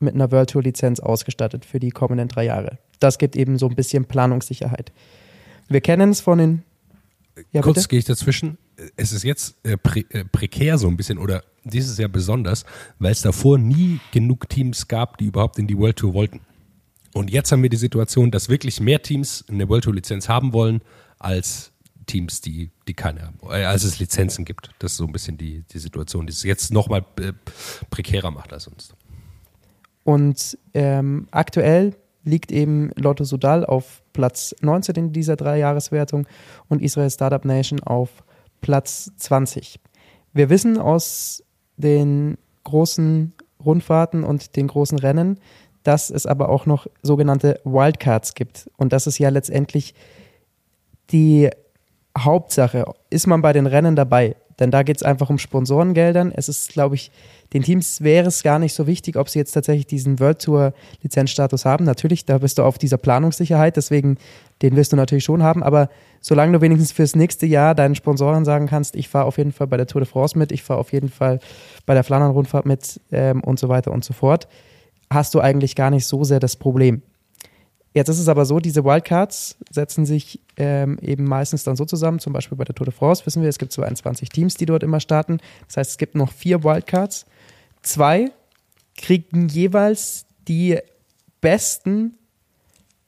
[0.00, 2.78] mit einer World Tour Lizenz ausgestattet für die kommenden drei Jahre.
[3.00, 4.92] Das gibt eben so ein bisschen Planungssicherheit.
[5.68, 6.62] Wir kennen es von den.
[7.52, 8.58] Ja, Kurz gehe ich dazwischen.
[8.96, 12.64] Es ist jetzt äh, pre äh, prekär so ein bisschen oder dieses Jahr besonders,
[12.98, 16.40] weil es davor nie genug Teams gab, die überhaupt in die World Tour wollten.
[17.12, 20.52] Und jetzt haben wir die Situation, dass wirklich mehr Teams eine World Tour Lizenz haben
[20.52, 20.80] wollen,
[21.18, 21.72] als
[22.06, 24.70] Teams, die, die keine haben, äh, als es Lizenzen gibt.
[24.78, 27.32] Das ist so ein bisschen die, die Situation, die es jetzt nochmal äh,
[27.90, 28.94] prekärer macht als sonst.
[30.02, 36.26] Und ähm, aktuell liegt eben Lotto Sudal auf Platz 19 in dieser Dreijahreswertung
[36.68, 38.24] und Israel Startup Nation auf
[38.60, 39.78] Platz 20.
[40.32, 41.44] Wir wissen aus
[41.76, 45.38] den großen Rundfahrten und den großen Rennen,
[45.82, 48.70] dass es aber auch noch sogenannte Wildcards gibt.
[48.76, 49.94] Und das ist ja letztendlich
[51.10, 51.50] die
[52.16, 52.84] Hauptsache.
[53.10, 54.36] Ist man bei den Rennen dabei?
[54.58, 56.32] Denn da geht es einfach um Sponsorengeldern.
[56.34, 57.10] Es ist, glaube ich,
[57.52, 60.72] den Teams wäre es gar nicht so wichtig, ob sie jetzt tatsächlich diesen World Tour
[61.02, 61.84] Lizenzstatus haben.
[61.84, 64.18] Natürlich, da bist du auf dieser Planungssicherheit, deswegen
[64.62, 65.62] den wirst du natürlich schon haben.
[65.62, 65.88] Aber
[66.20, 69.66] solange du wenigstens fürs nächste Jahr deinen Sponsoren sagen kannst, ich fahre auf jeden Fall
[69.66, 71.38] bei der Tour de France mit, ich fahre auf jeden Fall
[71.86, 74.48] bei der Flandern-Rundfahrt mit ähm, und so weiter und so fort,
[75.10, 77.02] hast du eigentlich gar nicht so sehr das Problem.
[77.94, 82.18] Jetzt ist es aber so, diese Wildcards setzen sich ähm, eben meistens dann so zusammen,
[82.18, 84.82] zum Beispiel bei der Tour de France wissen wir, es gibt 22 Teams, die dort
[84.82, 85.38] immer starten.
[85.68, 87.24] Das heißt, es gibt noch vier Wildcards.
[87.82, 88.32] Zwei
[88.96, 90.78] kriegen jeweils die
[91.40, 92.18] besten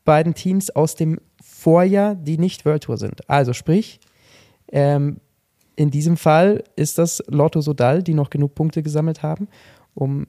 [0.04, 3.28] beiden Teams aus dem Vorjahr, die nicht World Tour sind.
[3.28, 3.98] Also sprich,
[4.70, 5.16] ähm,
[5.74, 9.48] in diesem Fall ist das Lotto Sodal, die noch genug Punkte gesammelt haben,
[9.94, 10.26] um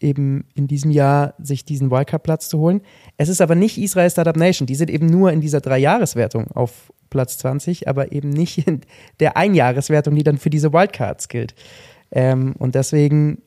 [0.00, 2.80] eben in diesem Jahr sich diesen Wildcard-Platz zu holen.
[3.16, 4.66] Es ist aber nicht Israel Startup Nation.
[4.66, 8.80] Die sind eben nur in dieser Dreijahreswertung auf Platz 20, aber eben nicht in
[9.20, 11.54] der Einjahreswertung, die dann für diese Wildcards gilt.
[12.10, 13.42] Ähm, und deswegen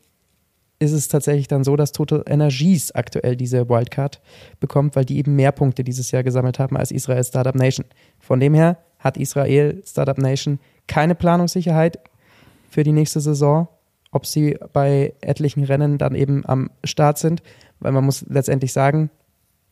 [0.80, 4.22] ist es tatsächlich dann so, dass Total Energies aktuell diese Wildcard
[4.60, 7.86] bekommt, weil die eben mehr Punkte dieses Jahr gesammelt haben als Israel Startup Nation.
[8.20, 12.00] Von dem her hat Israel Startup Nation keine Planungssicherheit
[12.70, 13.68] für die nächste Saison
[14.14, 17.44] ob sie bei etlichen Rennen dann eben am Start sind,
[17.80, 19.10] weil man muss letztendlich sagen,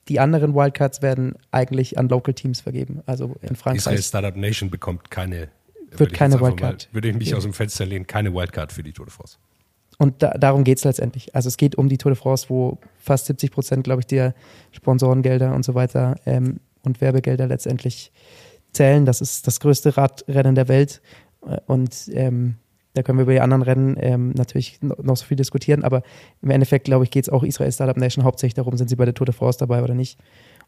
[0.07, 3.77] die anderen Wildcards werden eigentlich an Local Teams vergeben, also in Frankreich.
[3.77, 5.49] Israel Startup Nation bekommt keine,
[5.91, 6.87] Wird keine Wildcard.
[6.89, 7.37] Mal, würde ich mich geben.
[7.37, 9.37] aus dem Fenster lehnen, keine Wildcard für die Tour de France.
[9.99, 11.35] Und da, darum geht es letztendlich.
[11.35, 14.33] Also es geht um die Tour de France, wo fast 70 Prozent, glaube ich, der
[14.71, 18.11] Sponsorengelder und so weiter ähm, und Werbegelder letztendlich
[18.73, 19.05] zählen.
[19.05, 21.01] Das ist das größte Radrennen der Welt.
[21.45, 22.55] Äh, Und ähm,
[22.93, 26.03] da können wir über die anderen Rennen ähm, natürlich no- noch so viel diskutieren, aber
[26.41, 29.05] im Endeffekt, glaube ich, geht es auch Israel Startup Nation hauptsächlich darum, sind sie bei
[29.05, 30.19] der Tour de France dabei oder nicht.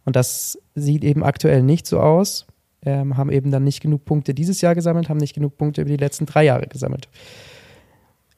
[0.05, 2.45] Und das sieht eben aktuell nicht so aus.
[2.85, 5.89] Ähm, haben eben dann nicht genug Punkte dieses Jahr gesammelt, haben nicht genug Punkte über
[5.89, 7.07] die letzten drei Jahre gesammelt.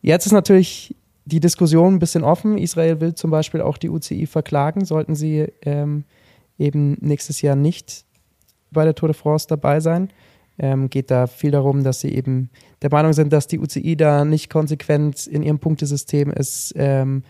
[0.01, 2.59] Jetzt ist natürlich die Diskussion ein bisschen offen.
[2.59, 6.03] Israel will zum Beispiel auch die UCI verklagen, sollten sie ähm,
[6.59, 8.05] eben nächstes Jahr nicht
[8.69, 10.09] bei der Tour de France dabei sein.
[10.57, 12.49] Ähm, geht da viel darum, dass sie eben
[12.81, 17.23] der Meinung sind, dass die UCI da nicht konsequent in ihrem Punktesystem ist, ähm,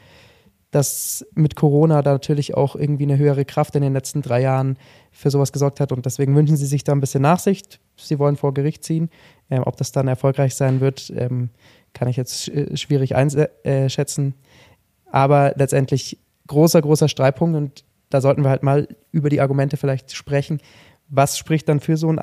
[0.72, 4.78] dass mit Corona da natürlich auch irgendwie eine höhere Kraft in den letzten drei Jahren
[5.12, 7.80] für sowas gesorgt hat und deswegen wünschen sie sich da ein bisschen Nachsicht.
[7.96, 9.10] Sie wollen vor Gericht ziehen.
[9.50, 11.50] Ähm, ob das dann erfolgreich sein wird, ähm,
[11.94, 14.34] kann ich jetzt äh, schwierig einschätzen.
[14.34, 19.78] Äh, Aber letztendlich großer, großer Streitpunkt und da sollten wir halt mal über die Argumente
[19.78, 20.60] vielleicht sprechen.
[21.08, 22.20] Was spricht dann für so ein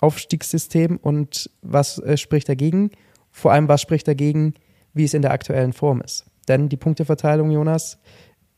[0.00, 2.90] Aufstiegssystem und was äh, spricht dagegen?
[3.30, 4.54] Vor allem, was spricht dagegen,
[4.94, 6.26] wie es in der aktuellen Form ist?
[6.48, 7.98] Denn die Punkteverteilung, Jonas,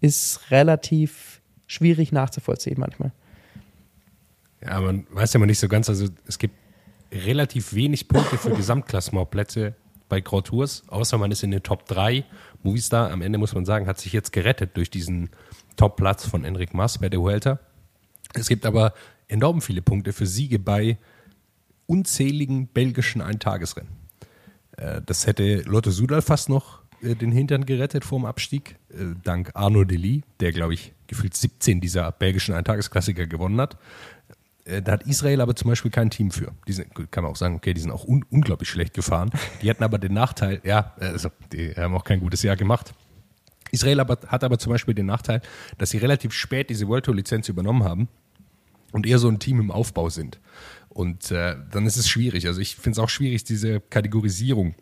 [0.01, 3.13] ist relativ schwierig nachzuvollziehen manchmal.
[4.63, 6.55] Ja, man weiß ja mal nicht so ganz, also es gibt
[7.13, 9.75] relativ wenig Punkte für Gesamtklassementplätze
[10.09, 12.25] bei Grand Tours, außer man ist in den Top 3.
[12.63, 15.31] Movistar, am Ende muss man sagen, hat sich jetzt gerettet durch diesen
[15.77, 17.59] Top-Platz von Enric Mas bei der Vuelta.
[18.35, 18.95] Es gibt aber
[19.29, 20.99] enorm viele Punkte für Siege bei
[21.87, 23.93] unzähligen belgischen Eintagesrennen.
[24.77, 29.15] Äh, das hätte Lotto Sudal fast noch äh, den Hintern gerettet vor dem Abstieg, äh,
[29.23, 33.77] dank Arno Deli, der, glaube ich, gefühlt 17 dieser belgischen Eintagesklassiker gewonnen hat.
[34.83, 36.53] Da hat Israel aber zum Beispiel kein Team für.
[36.67, 39.31] Die sind, kann man auch sagen, okay, die sind auch un unglaublich schlecht gefahren.
[39.61, 42.95] Die hatten aber den Nachteil, ja, also die haben auch kein gutes Jahr gemacht.
[43.73, 45.43] Israel aber, hat aber zum Beispiel den Nachteil,
[45.77, 48.09] dass sie relativ spät diese World Tour Lizenz übernommen haben
[48.95, 50.39] und eher so ein Team im Aufbau sind.
[50.89, 52.47] Und äh, dann ist es schwierig.
[52.47, 54.77] Also ich finde es auch schwierig, diese Kategorisierung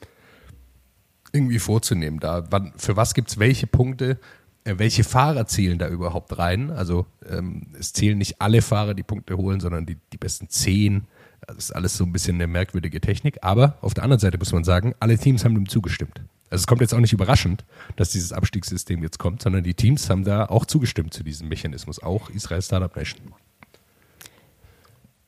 [1.32, 2.20] irgendwie vorzunehmen.
[2.20, 4.18] Da, wann, für was gibt es welche Punkte?
[4.64, 6.70] Äh, welche Fahrer zählen da überhaupt rein?
[6.70, 11.06] Also ähm, es zählen nicht alle Fahrer, die Punkte holen, sondern die, die besten zehn.
[11.46, 13.38] Das ist alles so ein bisschen eine merkwürdige Technik.
[13.40, 16.20] Aber auf der anderen Seite muss man sagen, alle Teams haben dem zugestimmt.
[16.50, 17.64] Also es kommt jetzt auch nicht überraschend,
[17.96, 22.02] dass dieses Abstiegssystem jetzt kommt, sondern die Teams haben da auch zugestimmt zu diesem Mechanismus,
[22.02, 23.32] auch Israel Startup Nation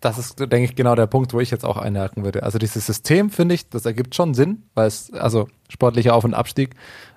[0.05, 2.43] das ist, denke ich, genau der Punkt, wo ich jetzt auch einhaken würde.
[2.43, 6.35] Also dieses System, finde ich, das ergibt schon Sinn, weil es, also sportlicher Auf- und
[6.35, 6.75] Abstieg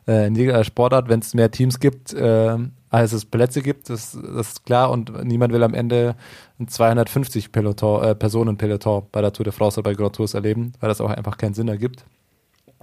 [0.08, 2.58] äh, in jeder Sportart, wenn es mehr Teams gibt, äh,
[2.90, 6.16] als es Plätze gibt, das, das ist klar und niemand will am Ende
[6.60, 10.34] ein 250 Peloton, äh, Personen Peloton bei der Tour de France oder bei Grand Tours
[10.34, 12.06] erleben, weil das auch einfach keinen Sinn ergibt.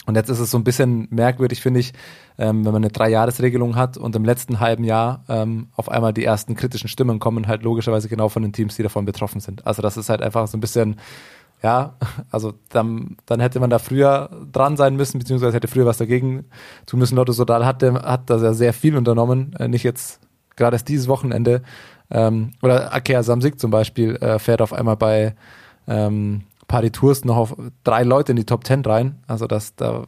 [0.06, 1.92] Und jetzt ist es so ein bisschen merkwürdig, finde ich,
[2.38, 6.24] ähm, wenn man eine Dreijahresregelung hat und im letzten halben Jahr ähm, auf einmal die
[6.24, 9.66] ersten kritischen Stimmen kommen, halt logischerweise genau von den Teams, die davon betroffen sind.
[9.66, 10.96] Also das ist halt einfach so ein bisschen,
[11.62, 11.94] ja,
[12.30, 16.44] also dann, dann hätte man da früher dran sein müssen, beziehungsweise hätte früher was dagegen
[16.86, 17.16] tun müssen.
[17.16, 20.20] Lotto Sodal hat, hat da sehr, sehr viel unternommen, äh, nicht jetzt
[20.56, 21.62] gerade erst dieses Wochenende.
[22.10, 25.34] Ähm, oder Akea Samsik zum Beispiel äh, fährt auf einmal bei
[25.88, 29.22] ähm, Paris Tours noch auf drei Leute in die Top Ten rein.
[29.26, 30.04] Also das, da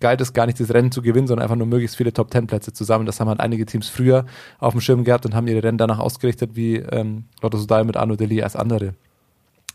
[0.00, 2.46] galt es gar nicht, das Rennen zu gewinnen, sondern einfach nur möglichst viele Top Ten
[2.46, 3.06] Plätze zusammen.
[3.06, 4.26] Das haben halt einige Teams früher
[4.58, 7.96] auf dem Schirm gehabt und haben ihre Rennen danach ausgerichtet, wie ähm, Lotto Sudal mit
[7.96, 8.94] Arno Deli als andere.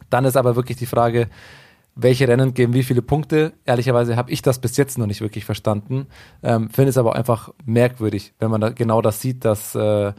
[0.10, 1.30] Dann ist aber wirklich die Frage,
[1.96, 3.54] welche Rennen geben wie viele Punkte.
[3.66, 6.08] Ehrlicherweise habe ich das bis jetzt noch nicht wirklich verstanden.
[6.42, 10.14] Ähm, Finde es aber einfach merkwürdig, wenn man da genau das sieht, dass äh,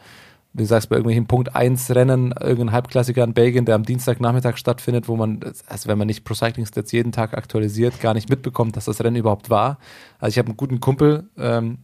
[0.54, 5.08] du sagst, bei irgendwelchen Punkt 1 Rennen, irgendein Halbklassiker in Belgien, der am Dienstagnachmittag stattfindet,
[5.08, 8.76] wo man, also wenn man nicht Pro Cycling Stats jeden Tag aktualisiert, gar nicht mitbekommt,
[8.76, 9.78] dass das Rennen überhaupt war.
[10.18, 11.78] Also ich habe einen guten Kumpel, ähm,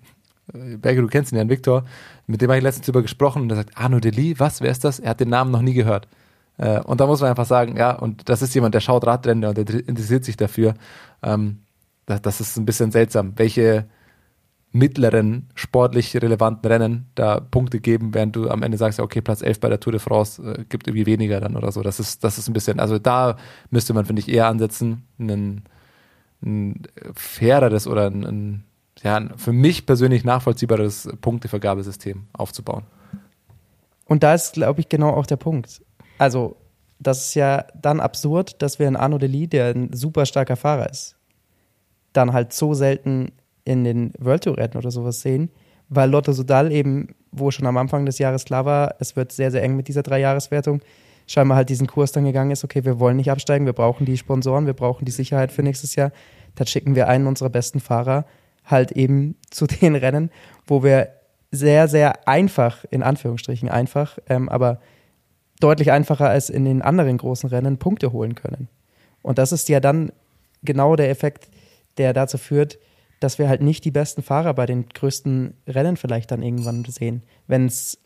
[0.52, 1.84] Berger, du kennst ihn, Jan Viktor,
[2.26, 4.84] mit dem habe ich letztens drüber gesprochen und er sagt, Arno Deli, was, wer ist
[4.84, 4.98] das?
[4.98, 6.08] Er hat den Namen noch nie gehört.
[6.56, 9.48] Äh, und da muss man einfach sagen, ja, und das ist jemand, der schaut Radrennen
[9.48, 10.74] und der interessiert sich dafür.
[11.22, 11.60] Ähm,
[12.06, 13.86] das, das ist ein bisschen seltsam, welche
[14.78, 19.60] mittleren, sportlich relevanten Rennen da Punkte geben, während du am Ende sagst, okay, Platz 11
[19.60, 21.82] bei der Tour de France äh, gibt irgendwie weniger dann oder so.
[21.82, 23.36] Das ist, das ist ein bisschen, also da
[23.70, 25.64] müsste man, finde ich, eher ansetzen, ein,
[26.42, 26.82] ein
[27.14, 28.64] faireres oder ein, ein
[29.02, 32.84] ja, für mich persönlich nachvollziehbares Punktevergabesystem aufzubauen.
[34.04, 35.82] Und da ist, glaube ich, genau auch der Punkt.
[36.16, 36.56] Also,
[36.98, 40.90] das ist ja dann absurd, dass wir einen Arno Deli, der ein super starker Fahrer
[40.90, 41.16] ist,
[42.12, 43.32] dann halt so selten
[43.68, 45.50] in den World Tour Rennen oder sowas sehen,
[45.90, 49.50] weil Lotto Sudal eben, wo schon am Anfang des Jahres klar war, es wird sehr,
[49.50, 50.80] sehr eng mit dieser Dreijahreswertung,
[51.26, 54.16] scheinbar halt diesen Kurs dann gegangen ist, okay, wir wollen nicht absteigen, wir brauchen die
[54.16, 56.12] Sponsoren, wir brauchen die Sicherheit für nächstes Jahr,
[56.54, 58.24] dann schicken wir einen unserer besten Fahrer
[58.64, 60.30] halt eben zu den Rennen,
[60.66, 61.10] wo wir
[61.50, 64.80] sehr, sehr einfach, in Anführungsstrichen einfach, ähm, aber
[65.60, 68.68] deutlich einfacher als in den anderen großen Rennen Punkte holen können.
[69.22, 70.12] Und das ist ja dann
[70.62, 71.48] genau der Effekt,
[71.98, 72.78] der dazu führt,
[73.20, 77.22] dass wir halt nicht die besten Fahrer bei den größten Rennen vielleicht dann irgendwann sehen,
[77.46, 77.98] wenn's,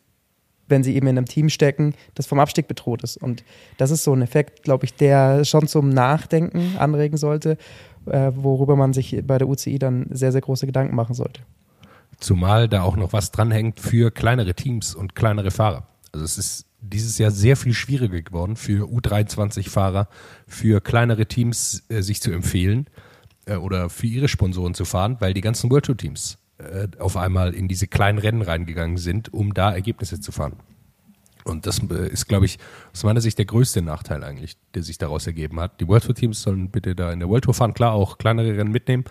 [0.67, 3.17] wenn sie eben in einem Team stecken, das vom Abstieg bedroht ist.
[3.17, 3.43] Und
[3.77, 7.57] das ist so ein Effekt, glaube ich, der schon zum Nachdenken anregen sollte,
[8.05, 11.41] äh, worüber man sich bei der UCI dann sehr, sehr große Gedanken machen sollte.
[12.19, 15.87] Zumal da auch noch was dranhängt für kleinere Teams und kleinere Fahrer.
[16.11, 20.07] Also es ist dieses Jahr sehr viel schwieriger geworden für U23-Fahrer,
[20.47, 22.87] für kleinere Teams äh, sich zu empfehlen
[23.45, 27.17] äh, oder für ihre Sponsoren zu fahren, weil die ganzen World Tour Teams äh, auf
[27.17, 30.57] einmal in diese kleinen Rennen reingegangen sind, um da Ergebnisse zu fahren.
[31.45, 32.57] Und das äh, ist, glaube ich,
[32.93, 35.79] aus meiner Sicht der größte Nachteil eigentlich, der sich daraus ergeben hat.
[35.79, 38.57] Die World Tour Teams sollen bitte da in der World Tour fahren, klar auch kleinere
[38.57, 39.03] Rennen mitnehmen,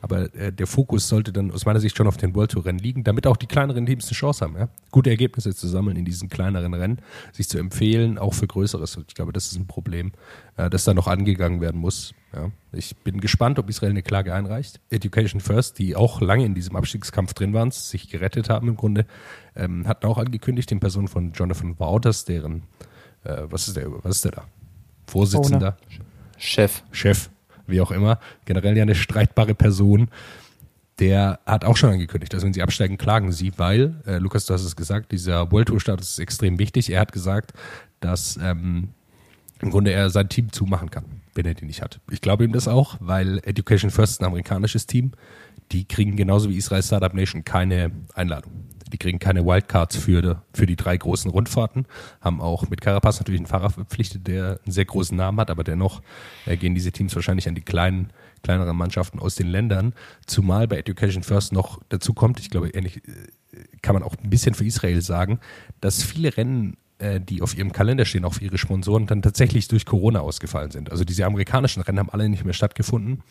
[0.00, 2.78] aber äh, der Fokus sollte dann aus meiner Sicht schon auf den World Tour Rennen
[2.78, 4.68] liegen, damit auch die kleineren Teams eine Chance haben, ja?
[4.90, 7.00] gute Ergebnisse zu sammeln in diesen kleineren Rennen,
[7.32, 8.96] sich zu empfehlen, auch für Größeres.
[8.96, 10.12] Und ich glaube, das ist ein Problem,
[10.56, 12.14] äh, das da noch angegangen werden muss.
[12.32, 14.80] Ja, ich bin gespannt, ob Israel eine Klage einreicht.
[14.90, 19.04] Education First, die auch lange in diesem Abstiegskampf drin waren, sich gerettet haben im Grunde,
[19.60, 22.62] ähm, hatten auch angekündigt, in Person von Jonathan Wouters, deren,
[23.24, 24.44] äh, was ist der, was ist der da?
[25.06, 25.76] Vorsitzender,
[26.38, 26.82] Chef.
[26.90, 27.30] Chef,
[27.66, 30.08] wie auch immer, generell ja eine streitbare Person,
[30.98, 34.54] der hat auch schon angekündigt, dass wenn sie absteigen, klagen sie, weil, äh, Lukas, du
[34.54, 36.90] hast es gesagt, dieser World Tour Status ist extrem wichtig.
[36.90, 37.52] Er hat gesagt,
[38.00, 38.90] dass ähm,
[39.60, 41.04] im Grunde er sein Team zumachen kann,
[41.34, 42.00] wenn er die nicht hat.
[42.10, 45.12] Ich glaube ihm das auch, weil Education First ist ein amerikanisches Team.
[45.72, 48.52] Die kriegen genauso wie Israel Startup Nation keine Einladung.
[48.90, 51.86] Die kriegen keine Wildcards für, für die drei großen Rundfahrten,
[52.20, 55.64] haben auch mit Carapaz natürlich einen Fahrer verpflichtet, der einen sehr großen Namen hat, aber
[55.64, 56.02] dennoch
[56.46, 58.12] äh, gehen diese Teams wahrscheinlich an die kleinen,
[58.42, 59.94] kleineren Mannschaften aus den Ländern,
[60.26, 63.10] zumal bei Education First noch dazu kommt, ich glaube, ähnlich äh,
[63.82, 65.40] kann man auch ein bisschen für Israel sagen,
[65.80, 69.68] dass viele Rennen äh, die auf ihrem Kalender stehen, auch für ihre Sponsoren, dann tatsächlich
[69.68, 70.90] durch Corona ausgefallen sind.
[70.90, 73.22] Also diese amerikanischen Rennen haben alle nicht mehr stattgefunden,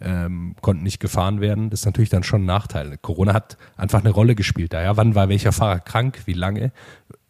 [0.00, 1.70] ähm, konnten nicht gefahren werden.
[1.70, 2.96] Das ist natürlich dann schon ein Nachteil.
[2.98, 4.72] Corona hat einfach eine Rolle gespielt.
[4.72, 6.72] Da ja, wann war welcher Fahrer krank, wie lange?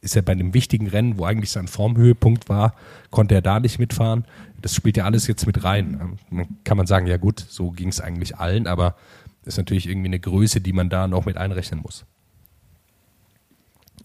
[0.01, 2.75] Ist er bei einem wichtigen Rennen, wo eigentlich sein Formhöhepunkt war,
[3.11, 4.25] konnte er da nicht mitfahren?
[4.63, 5.99] Das spielt ja alles jetzt mit rein.
[6.01, 8.95] Ähm, Man kann man sagen, ja gut, so ging es eigentlich allen, aber
[9.45, 12.05] das ist natürlich irgendwie eine Größe, die man da noch mit einrechnen muss.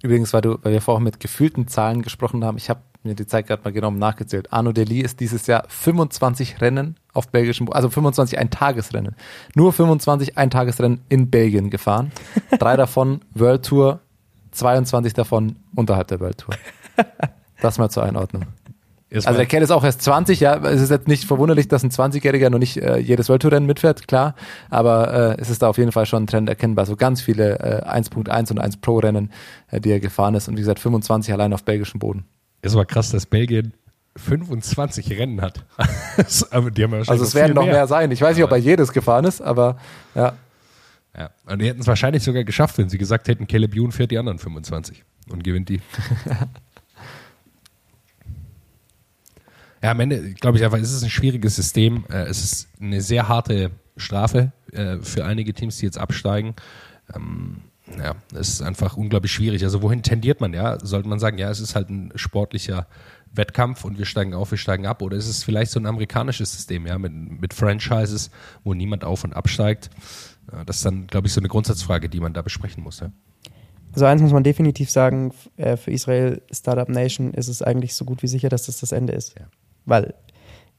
[0.02, 3.28] Übrigens, weil, du, weil wir vorhin mit gefühlten Zahlen gesprochen haben, ich habe mir die
[3.28, 4.52] Zeit gerade mal genommen nachgezählt.
[4.52, 9.16] Arno Deli ist dieses Jahr 25 Rennen auf belgischem, also 25 Eintagesrennen.
[9.56, 12.12] Nur 25 Eintagesrennen in Belgien gefahren.
[12.60, 14.00] Drei davon World Tour,
[14.52, 16.56] 22 davon unterhalb der World Tour.
[17.62, 18.46] Das mal zur Einordnung.
[19.12, 21.92] Also der Kerl ist auch erst 20, ja, es ist jetzt nicht verwunderlich, dass ein
[21.92, 24.36] 20-Jähriger noch nicht äh, jedes World Tour Rennen mitfährt, klar,
[24.70, 26.86] aber äh, es ist da auf jeden Fall schon ein Trend erkennbar.
[26.86, 29.32] So ganz viele äh, 1.1 und 1 Pro Rennen,
[29.70, 32.26] äh, die er gefahren ist und wie gesagt 25 allein auf belgischem Boden.
[32.66, 33.74] Es war krass, dass Belgien
[34.18, 35.64] 25 Rennen hat.
[36.52, 38.10] aber die haben ja Also es werden noch mehr sein.
[38.12, 39.78] Ich weiß nicht, ob er jedes gefahren ist, aber
[40.16, 40.34] ja.
[41.18, 41.30] Ja.
[41.46, 44.18] Und die hätten es wahrscheinlich sogar geschafft, wenn sie gesagt hätten, Caleb Ewan fährt die
[44.18, 45.80] anderen 25 und gewinnt die.
[49.84, 52.06] ja, am Ende glaube ich einfach, es ist ein schwieriges System.
[52.10, 56.56] Äh, Es ist eine sehr harte Strafe äh, für einige Teams, die jetzt absteigen.
[57.98, 59.64] Ja, es ist einfach unglaublich schwierig.
[59.64, 60.54] Also wohin tendiert man?
[60.54, 62.88] Ja, sollte man sagen, ja, es ist halt ein sportlicher
[63.32, 65.02] Wettkampf und wir steigen auf, wir steigen ab.
[65.02, 68.32] Oder ist es vielleicht so ein amerikanisches System, ja, mit, mit Franchises,
[68.64, 69.90] wo niemand auf und absteigt?
[70.66, 73.00] Das ist dann, glaube ich, so eine Grundsatzfrage, die man da besprechen muss.
[73.00, 73.12] Ja.
[73.94, 78.04] Also eins muss man definitiv sagen, äh, für Israel Startup Nation ist es eigentlich so
[78.04, 79.36] gut wie sicher, dass das das Ende ist.
[79.40, 79.46] Ja.
[79.86, 80.14] Weil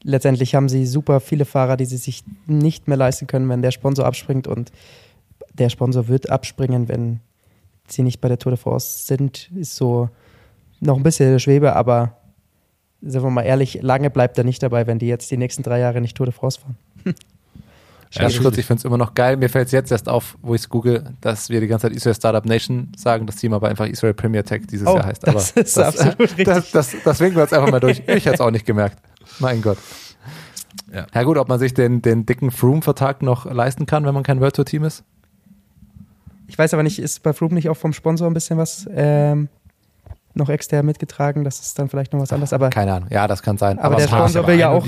[0.03, 3.71] letztendlich haben sie super viele Fahrer, die sie sich nicht mehr leisten können, wenn der
[3.71, 4.71] Sponsor abspringt und
[5.57, 7.19] der Sponsor wird abspringen, wenn
[7.87, 10.09] sie nicht bei der Tour de France sind, ist so
[10.79, 12.17] noch ein bisschen in der Schwebe, aber
[13.01, 15.79] sind wir mal ehrlich, lange bleibt er nicht dabei, wenn die jetzt die nächsten drei
[15.79, 16.75] Jahre nicht Tour de France fahren.
[17.03, 17.17] Ganz
[18.35, 19.35] Ja, kurz, ich finde es immer noch geil.
[19.37, 21.95] Mir fällt es jetzt erst auf, wo ich es google, dass wir die ganze Zeit
[21.95, 25.27] Israel Startup Nation sagen, das Team aber einfach Israel Premier Tech dieses Oh, Jahr heißt.
[25.27, 26.45] das Aber ist absolut richtig.
[26.45, 27.99] Das, das, das winken wir jetzt einfach mal durch.
[28.07, 28.97] Ich hätte es auch nicht gemerkt.
[29.39, 29.77] Mein Gott.
[30.93, 31.05] Ja.
[31.13, 34.39] Ja gut, ob man sich den, den dicken Froome-Vertrag noch leisten kann, wenn man kein
[34.39, 35.03] World Tour Team ist?
[36.47, 39.49] Ich weiß aber nicht, ist bei Froome nicht auch vom Sponsor ein bisschen was ähm,
[40.33, 41.43] noch extern mitgetragen?
[41.43, 43.09] Das ist dann vielleicht noch was anderes, aber Keine Ahnung.
[43.11, 43.79] Ja, das kann sein.
[43.79, 44.85] Aber der es war- Sponsor aber will ja auch,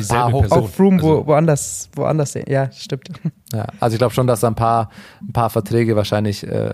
[0.52, 2.46] auch- Froome wo, Also, woanders, woanders sehen.
[2.48, 3.10] Ja, stimmt.
[3.52, 4.92] Ja, also ich glaube schon, dass da ein paar,
[5.22, 6.72] ein paar Verträge wahrscheinlich äh,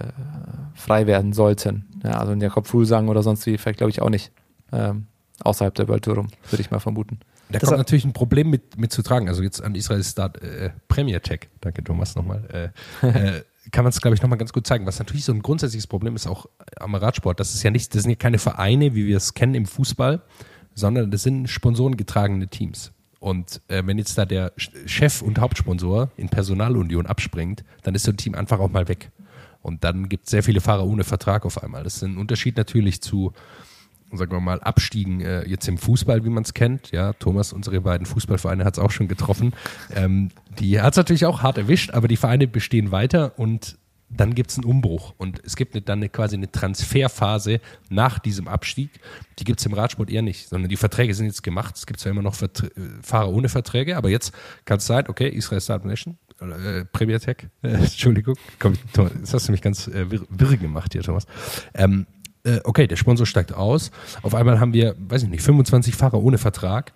[0.74, 1.86] frei werden sollten.
[2.04, 4.34] Ja, also ein Jakob Fuglsang oder sonst wie, vielleicht glaube ich auch nicht
[4.74, 5.08] ähm,
[5.42, 7.20] außerhalb der World Tour rum, würde ich mal vermuten.
[7.48, 9.30] Da Das kommt hat- natürlich ein Problem mit, mit zu tragen.
[9.30, 12.72] Also jetzt an Israel Start äh, Premier Tech, danke Thomas nochmal,
[13.02, 14.86] äh, äh, kann man es, glaube ich, nochmal ganz gut zeigen.
[14.86, 16.46] Was natürlich so ein grundsätzliches Problem ist, auch
[16.78, 19.56] am Radsport, das ist ja nicht, das sind ja keine Vereine, wie wir es kennen
[19.56, 20.22] im Fußball,
[20.74, 22.92] sondern das sind sponsorengetragene Teams.
[23.20, 28.12] Und äh, wenn jetzt da der Chef und Hauptsponsor in Personalunion abspringt, dann ist so
[28.12, 29.12] ein Team einfach auch mal weg.
[29.62, 31.84] Und dann gibt es sehr viele Fahrer ohne Vertrag auf einmal.
[31.84, 33.34] Das ist ein Unterschied natürlich zu,
[34.18, 36.92] sagen wir mal, Abstiegen äh, jetzt im Fußball, wie man es kennt.
[36.92, 39.54] Ja, Thomas, unsere beiden Fußballvereine hat es auch schon getroffen.
[39.94, 43.78] Ähm, die hat es natürlich auch hart erwischt, aber die Vereine bestehen weiter und
[44.10, 45.14] dann gibt es einen Umbruch.
[45.18, 47.60] Und es gibt eine, dann eine, quasi eine Transferphase
[47.90, 48.90] nach diesem Abstieg.
[49.40, 51.76] Die gibt es im Radsport eher nicht, sondern die Verträge sind jetzt gemacht.
[51.76, 52.70] Es gibt zwar immer noch Vertr
[53.02, 54.34] Fahrer ohne Verträge, aber jetzt
[54.66, 59.48] kann es sein, okay, Israel Start Nation, äh, Premier Tech, äh, Entschuldigung, komm, das hast
[59.48, 61.26] du mich ganz äh, wirr, wirr gemacht hier, Thomas.
[61.74, 62.06] Ähm,
[62.46, 63.92] äh, okay, der Sponsor steigt aus.
[64.22, 66.94] Auf einmal haben wir, weiß ich nicht, 25 Fahrer ohne Vertrag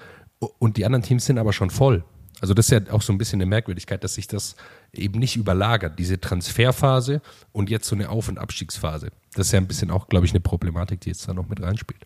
[0.60, 2.04] und die anderen Teams sind aber schon voll.
[2.42, 4.56] Also das ist ja auch so ein bisschen eine Merkwürdigkeit, dass sich das
[4.94, 7.22] eben nicht überlagert, diese Transferphase
[7.52, 9.10] und jetzt so eine Auf- und Abstiegsphase.
[9.34, 11.62] Das ist ja ein bisschen auch, glaube ich, eine Problematik, die jetzt da noch mit
[11.62, 12.06] reinspielt.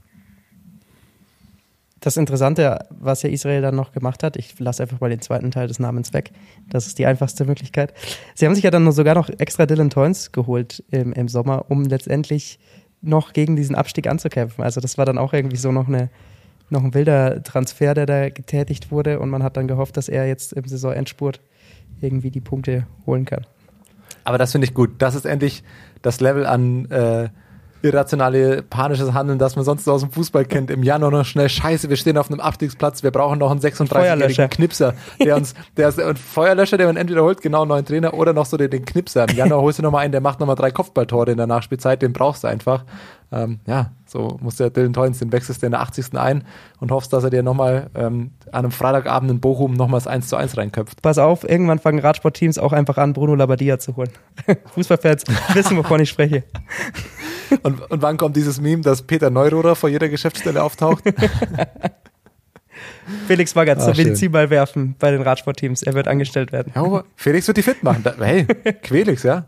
[2.00, 5.52] Das Interessante, was ja Israel dann noch gemacht hat, ich lasse einfach mal den zweiten
[5.52, 6.32] Teil des Namens weg.
[6.70, 7.94] Das ist die einfachste Möglichkeit.
[8.36, 11.86] Sie haben sich ja dann sogar noch extra Dylan Toynes geholt im, im Sommer, um
[11.86, 12.60] letztendlich
[13.04, 14.64] noch gegen diesen Abstieg anzukämpfen.
[14.64, 16.10] Also das war dann auch irgendwie so noch eine
[16.70, 20.28] noch ein wilder Transfer, der da getätigt wurde und man hat dann gehofft, dass er
[20.28, 21.40] jetzt im Saisonendspurt
[22.02, 23.46] irgendwie die Punkte holen kann.
[24.24, 24.92] Aber das finde ich gut.
[24.98, 25.64] Das ist endlich
[26.02, 27.30] das Level an äh,
[27.84, 30.72] irrationale, panisches Handeln, das man sonst aus dem Fußball kennt.
[30.72, 34.50] Im Januar noch schnell, scheiße, wir stehen auf einem Abstiegsplatz, wir brauchen noch einen 36-jährigen
[34.50, 38.14] Knipser, der uns, der ist, und Feuerlöscher, der man entweder holt, genau einen neuen Trainer,
[38.14, 39.28] oder noch so den, den Knipser.
[39.30, 41.48] Im Januar holst du noch mal einen, der macht noch mal drei Kopfballtore in der
[41.48, 42.86] Nachspielzeit, den brauchst du einfach.
[43.32, 46.16] Ähm, ja, so muss der Dylan Toynes, den wechselst du in der 80.
[46.18, 46.46] ein
[46.80, 50.38] und hoffst, dass er dir nochmal ähm, an einem Freitagabend in Bochum nochmals 1 zu
[50.38, 51.02] 1 reinköpft.
[51.02, 54.12] Pass auf, irgendwann fangen Radsportteams auch einfach an, Bruno Labbadia zu holen.
[54.76, 56.44] Fußballfans wissen, wovon ich spreche.
[57.62, 61.04] Und, und wann kommt dieses Meme, dass Peter Neurohrer vor jeder Geschäftsstelle auftaucht?
[63.28, 65.84] Felix Magath ah, zum Medizinball werfen bei den Radsportteams.
[65.84, 66.72] Er wird angestellt werden.
[66.74, 68.04] Ja, Felix wird die fit machen.
[68.18, 68.46] hey,
[68.82, 69.46] Quelix, ja.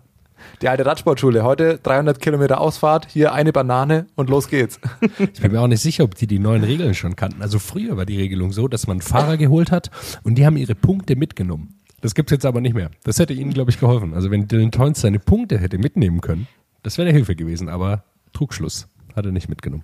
[0.61, 1.43] Die alte Radsportschule.
[1.43, 4.79] Heute 300 Kilometer Ausfahrt, hier eine Banane und los geht's.
[5.33, 7.41] Ich bin mir auch nicht sicher, ob die die neuen Regeln schon kannten.
[7.41, 9.91] Also früher war die Regelung so, dass man Fahrer geholt hat
[10.23, 11.75] und die haben ihre Punkte mitgenommen.
[12.01, 12.91] Das gibt's jetzt aber nicht mehr.
[13.03, 14.13] Das hätte ihnen, glaube ich, geholfen.
[14.13, 16.47] Also wenn Dylan Toynes seine Punkte hätte mitnehmen können,
[16.83, 19.83] das wäre eine Hilfe gewesen, aber Trugschluss hat er nicht mitgenommen.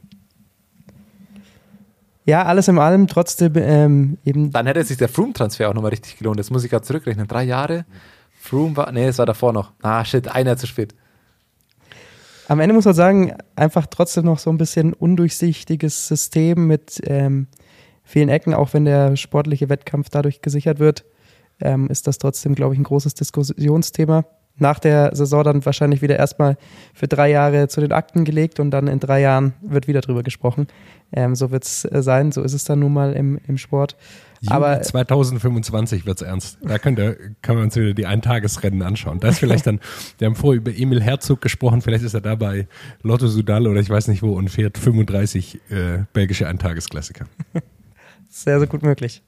[2.26, 4.52] Ja, alles in allem trotzdem ähm, eben.
[4.52, 6.40] Dann hätte sich der Froome-Transfer auch nochmal richtig gelohnt.
[6.40, 7.28] Das muss ich gerade zurückrechnen.
[7.28, 7.86] Drei Jahre.
[8.42, 9.72] Froome war, nee, es war davor noch.
[9.84, 10.96] Ah, shit, einer zu spät.
[12.48, 17.48] Am Ende muss man sagen, einfach trotzdem noch so ein bisschen undurchsichtiges System mit ähm,
[18.04, 21.06] vielen Ecken, auch wenn der sportliche Wettkampf dadurch gesichert wird,
[21.62, 24.26] ähm, ist das trotzdem, glaube ich, ein großes Diskussionsthema
[24.58, 26.58] nach der Saison dann wahrscheinlich wieder erstmal
[26.94, 30.24] für drei Jahre zu den Akten gelegt und dann in drei Jahren wird wieder drüber
[30.24, 30.68] gesprochen.
[31.14, 33.98] Ähm, so wird es äh, sein, so ist es dann nun mal im, im Sport.
[34.42, 36.58] Juli Aber 2025 wird es ernst.
[36.64, 39.20] Da könnt ihr, kann man uns wieder die Eintagesrennen anschauen.
[39.20, 39.80] Da ist vielleicht dann,
[40.18, 42.68] wir haben vorher über Emil Herzog gesprochen, vielleicht ist er da bei
[43.04, 47.26] Lotto Sudal oder ich weiß nicht wo und fährt 35 äh, belgische Eintagesklassiker.
[48.34, 49.24] Sehr, sehr gut möglich.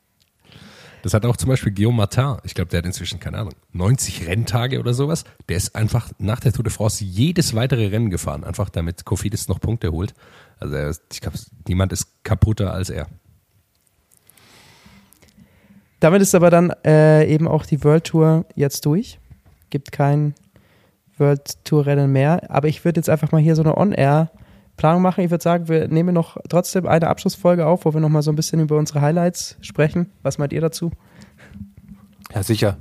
[1.04, 4.26] Das hat auch zum Beispiel Guillaume Martin, ich glaube, der hat inzwischen, keine Ahnung, 90
[4.26, 5.26] Renntage oder sowas.
[5.50, 9.50] Der ist einfach nach der Tour de France jedes weitere Rennen gefahren, einfach damit Kofidis
[9.50, 10.14] noch Punkte holt.
[10.60, 11.38] Also ich glaube,
[11.68, 13.08] niemand ist kaputter als er.
[16.00, 19.20] Damit ist aber dann äh, eben auch die World Tour jetzt durch.
[19.72, 20.36] Gibt kein
[21.18, 22.50] World Tour Rennen mehr.
[22.50, 24.32] Aber ich würde jetzt einfach mal hier so eine On-Air
[24.78, 25.24] Planung machen.
[25.24, 28.32] Ich würde sagen, wir nehmen noch trotzdem eine Abschlussfolge auf, wo wir noch mal so
[28.32, 30.12] ein bisschen über unsere Highlights sprechen.
[30.24, 30.92] Was meint ihr dazu?
[32.34, 32.78] Ja, sicher.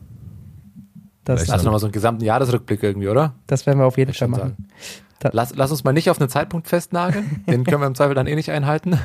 [1.24, 3.34] Das also nochmal so einen gesamten Jahresrückblick irgendwie, oder?
[3.46, 4.56] Das werden wir auf jeden Fall machen.
[5.30, 7.44] Lass, lass, uns mal nicht auf einen Zeitpunkt festnageln.
[7.48, 8.98] Den können wir im Zweifel dann eh nicht einhalten.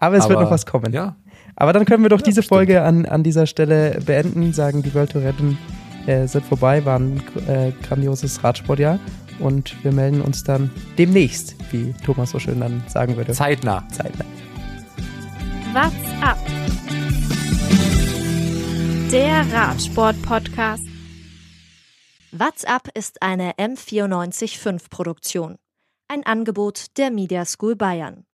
[0.00, 0.92] Aber es Aber, wird noch was kommen.
[0.92, 1.16] Ja.
[1.56, 4.94] Aber dann können wir doch ja, diese Folge an, an dieser Stelle beenden, sagen, die
[4.94, 5.58] World Tour Rennen
[6.06, 8.98] äh, sind vorbei, war ein äh, grandioses Radsportjahr.
[9.38, 13.32] Und wir melden uns dann demnächst, wie Thomas so schön dann sagen würde.
[13.32, 13.86] Zeitnah.
[13.90, 14.24] Zeitnah.
[15.72, 16.38] What's up?
[19.10, 20.84] Der Radsport-Podcast.
[22.30, 25.56] What's up ist eine M945-Produktion.
[26.08, 28.27] Ein Angebot der Media School Bayern.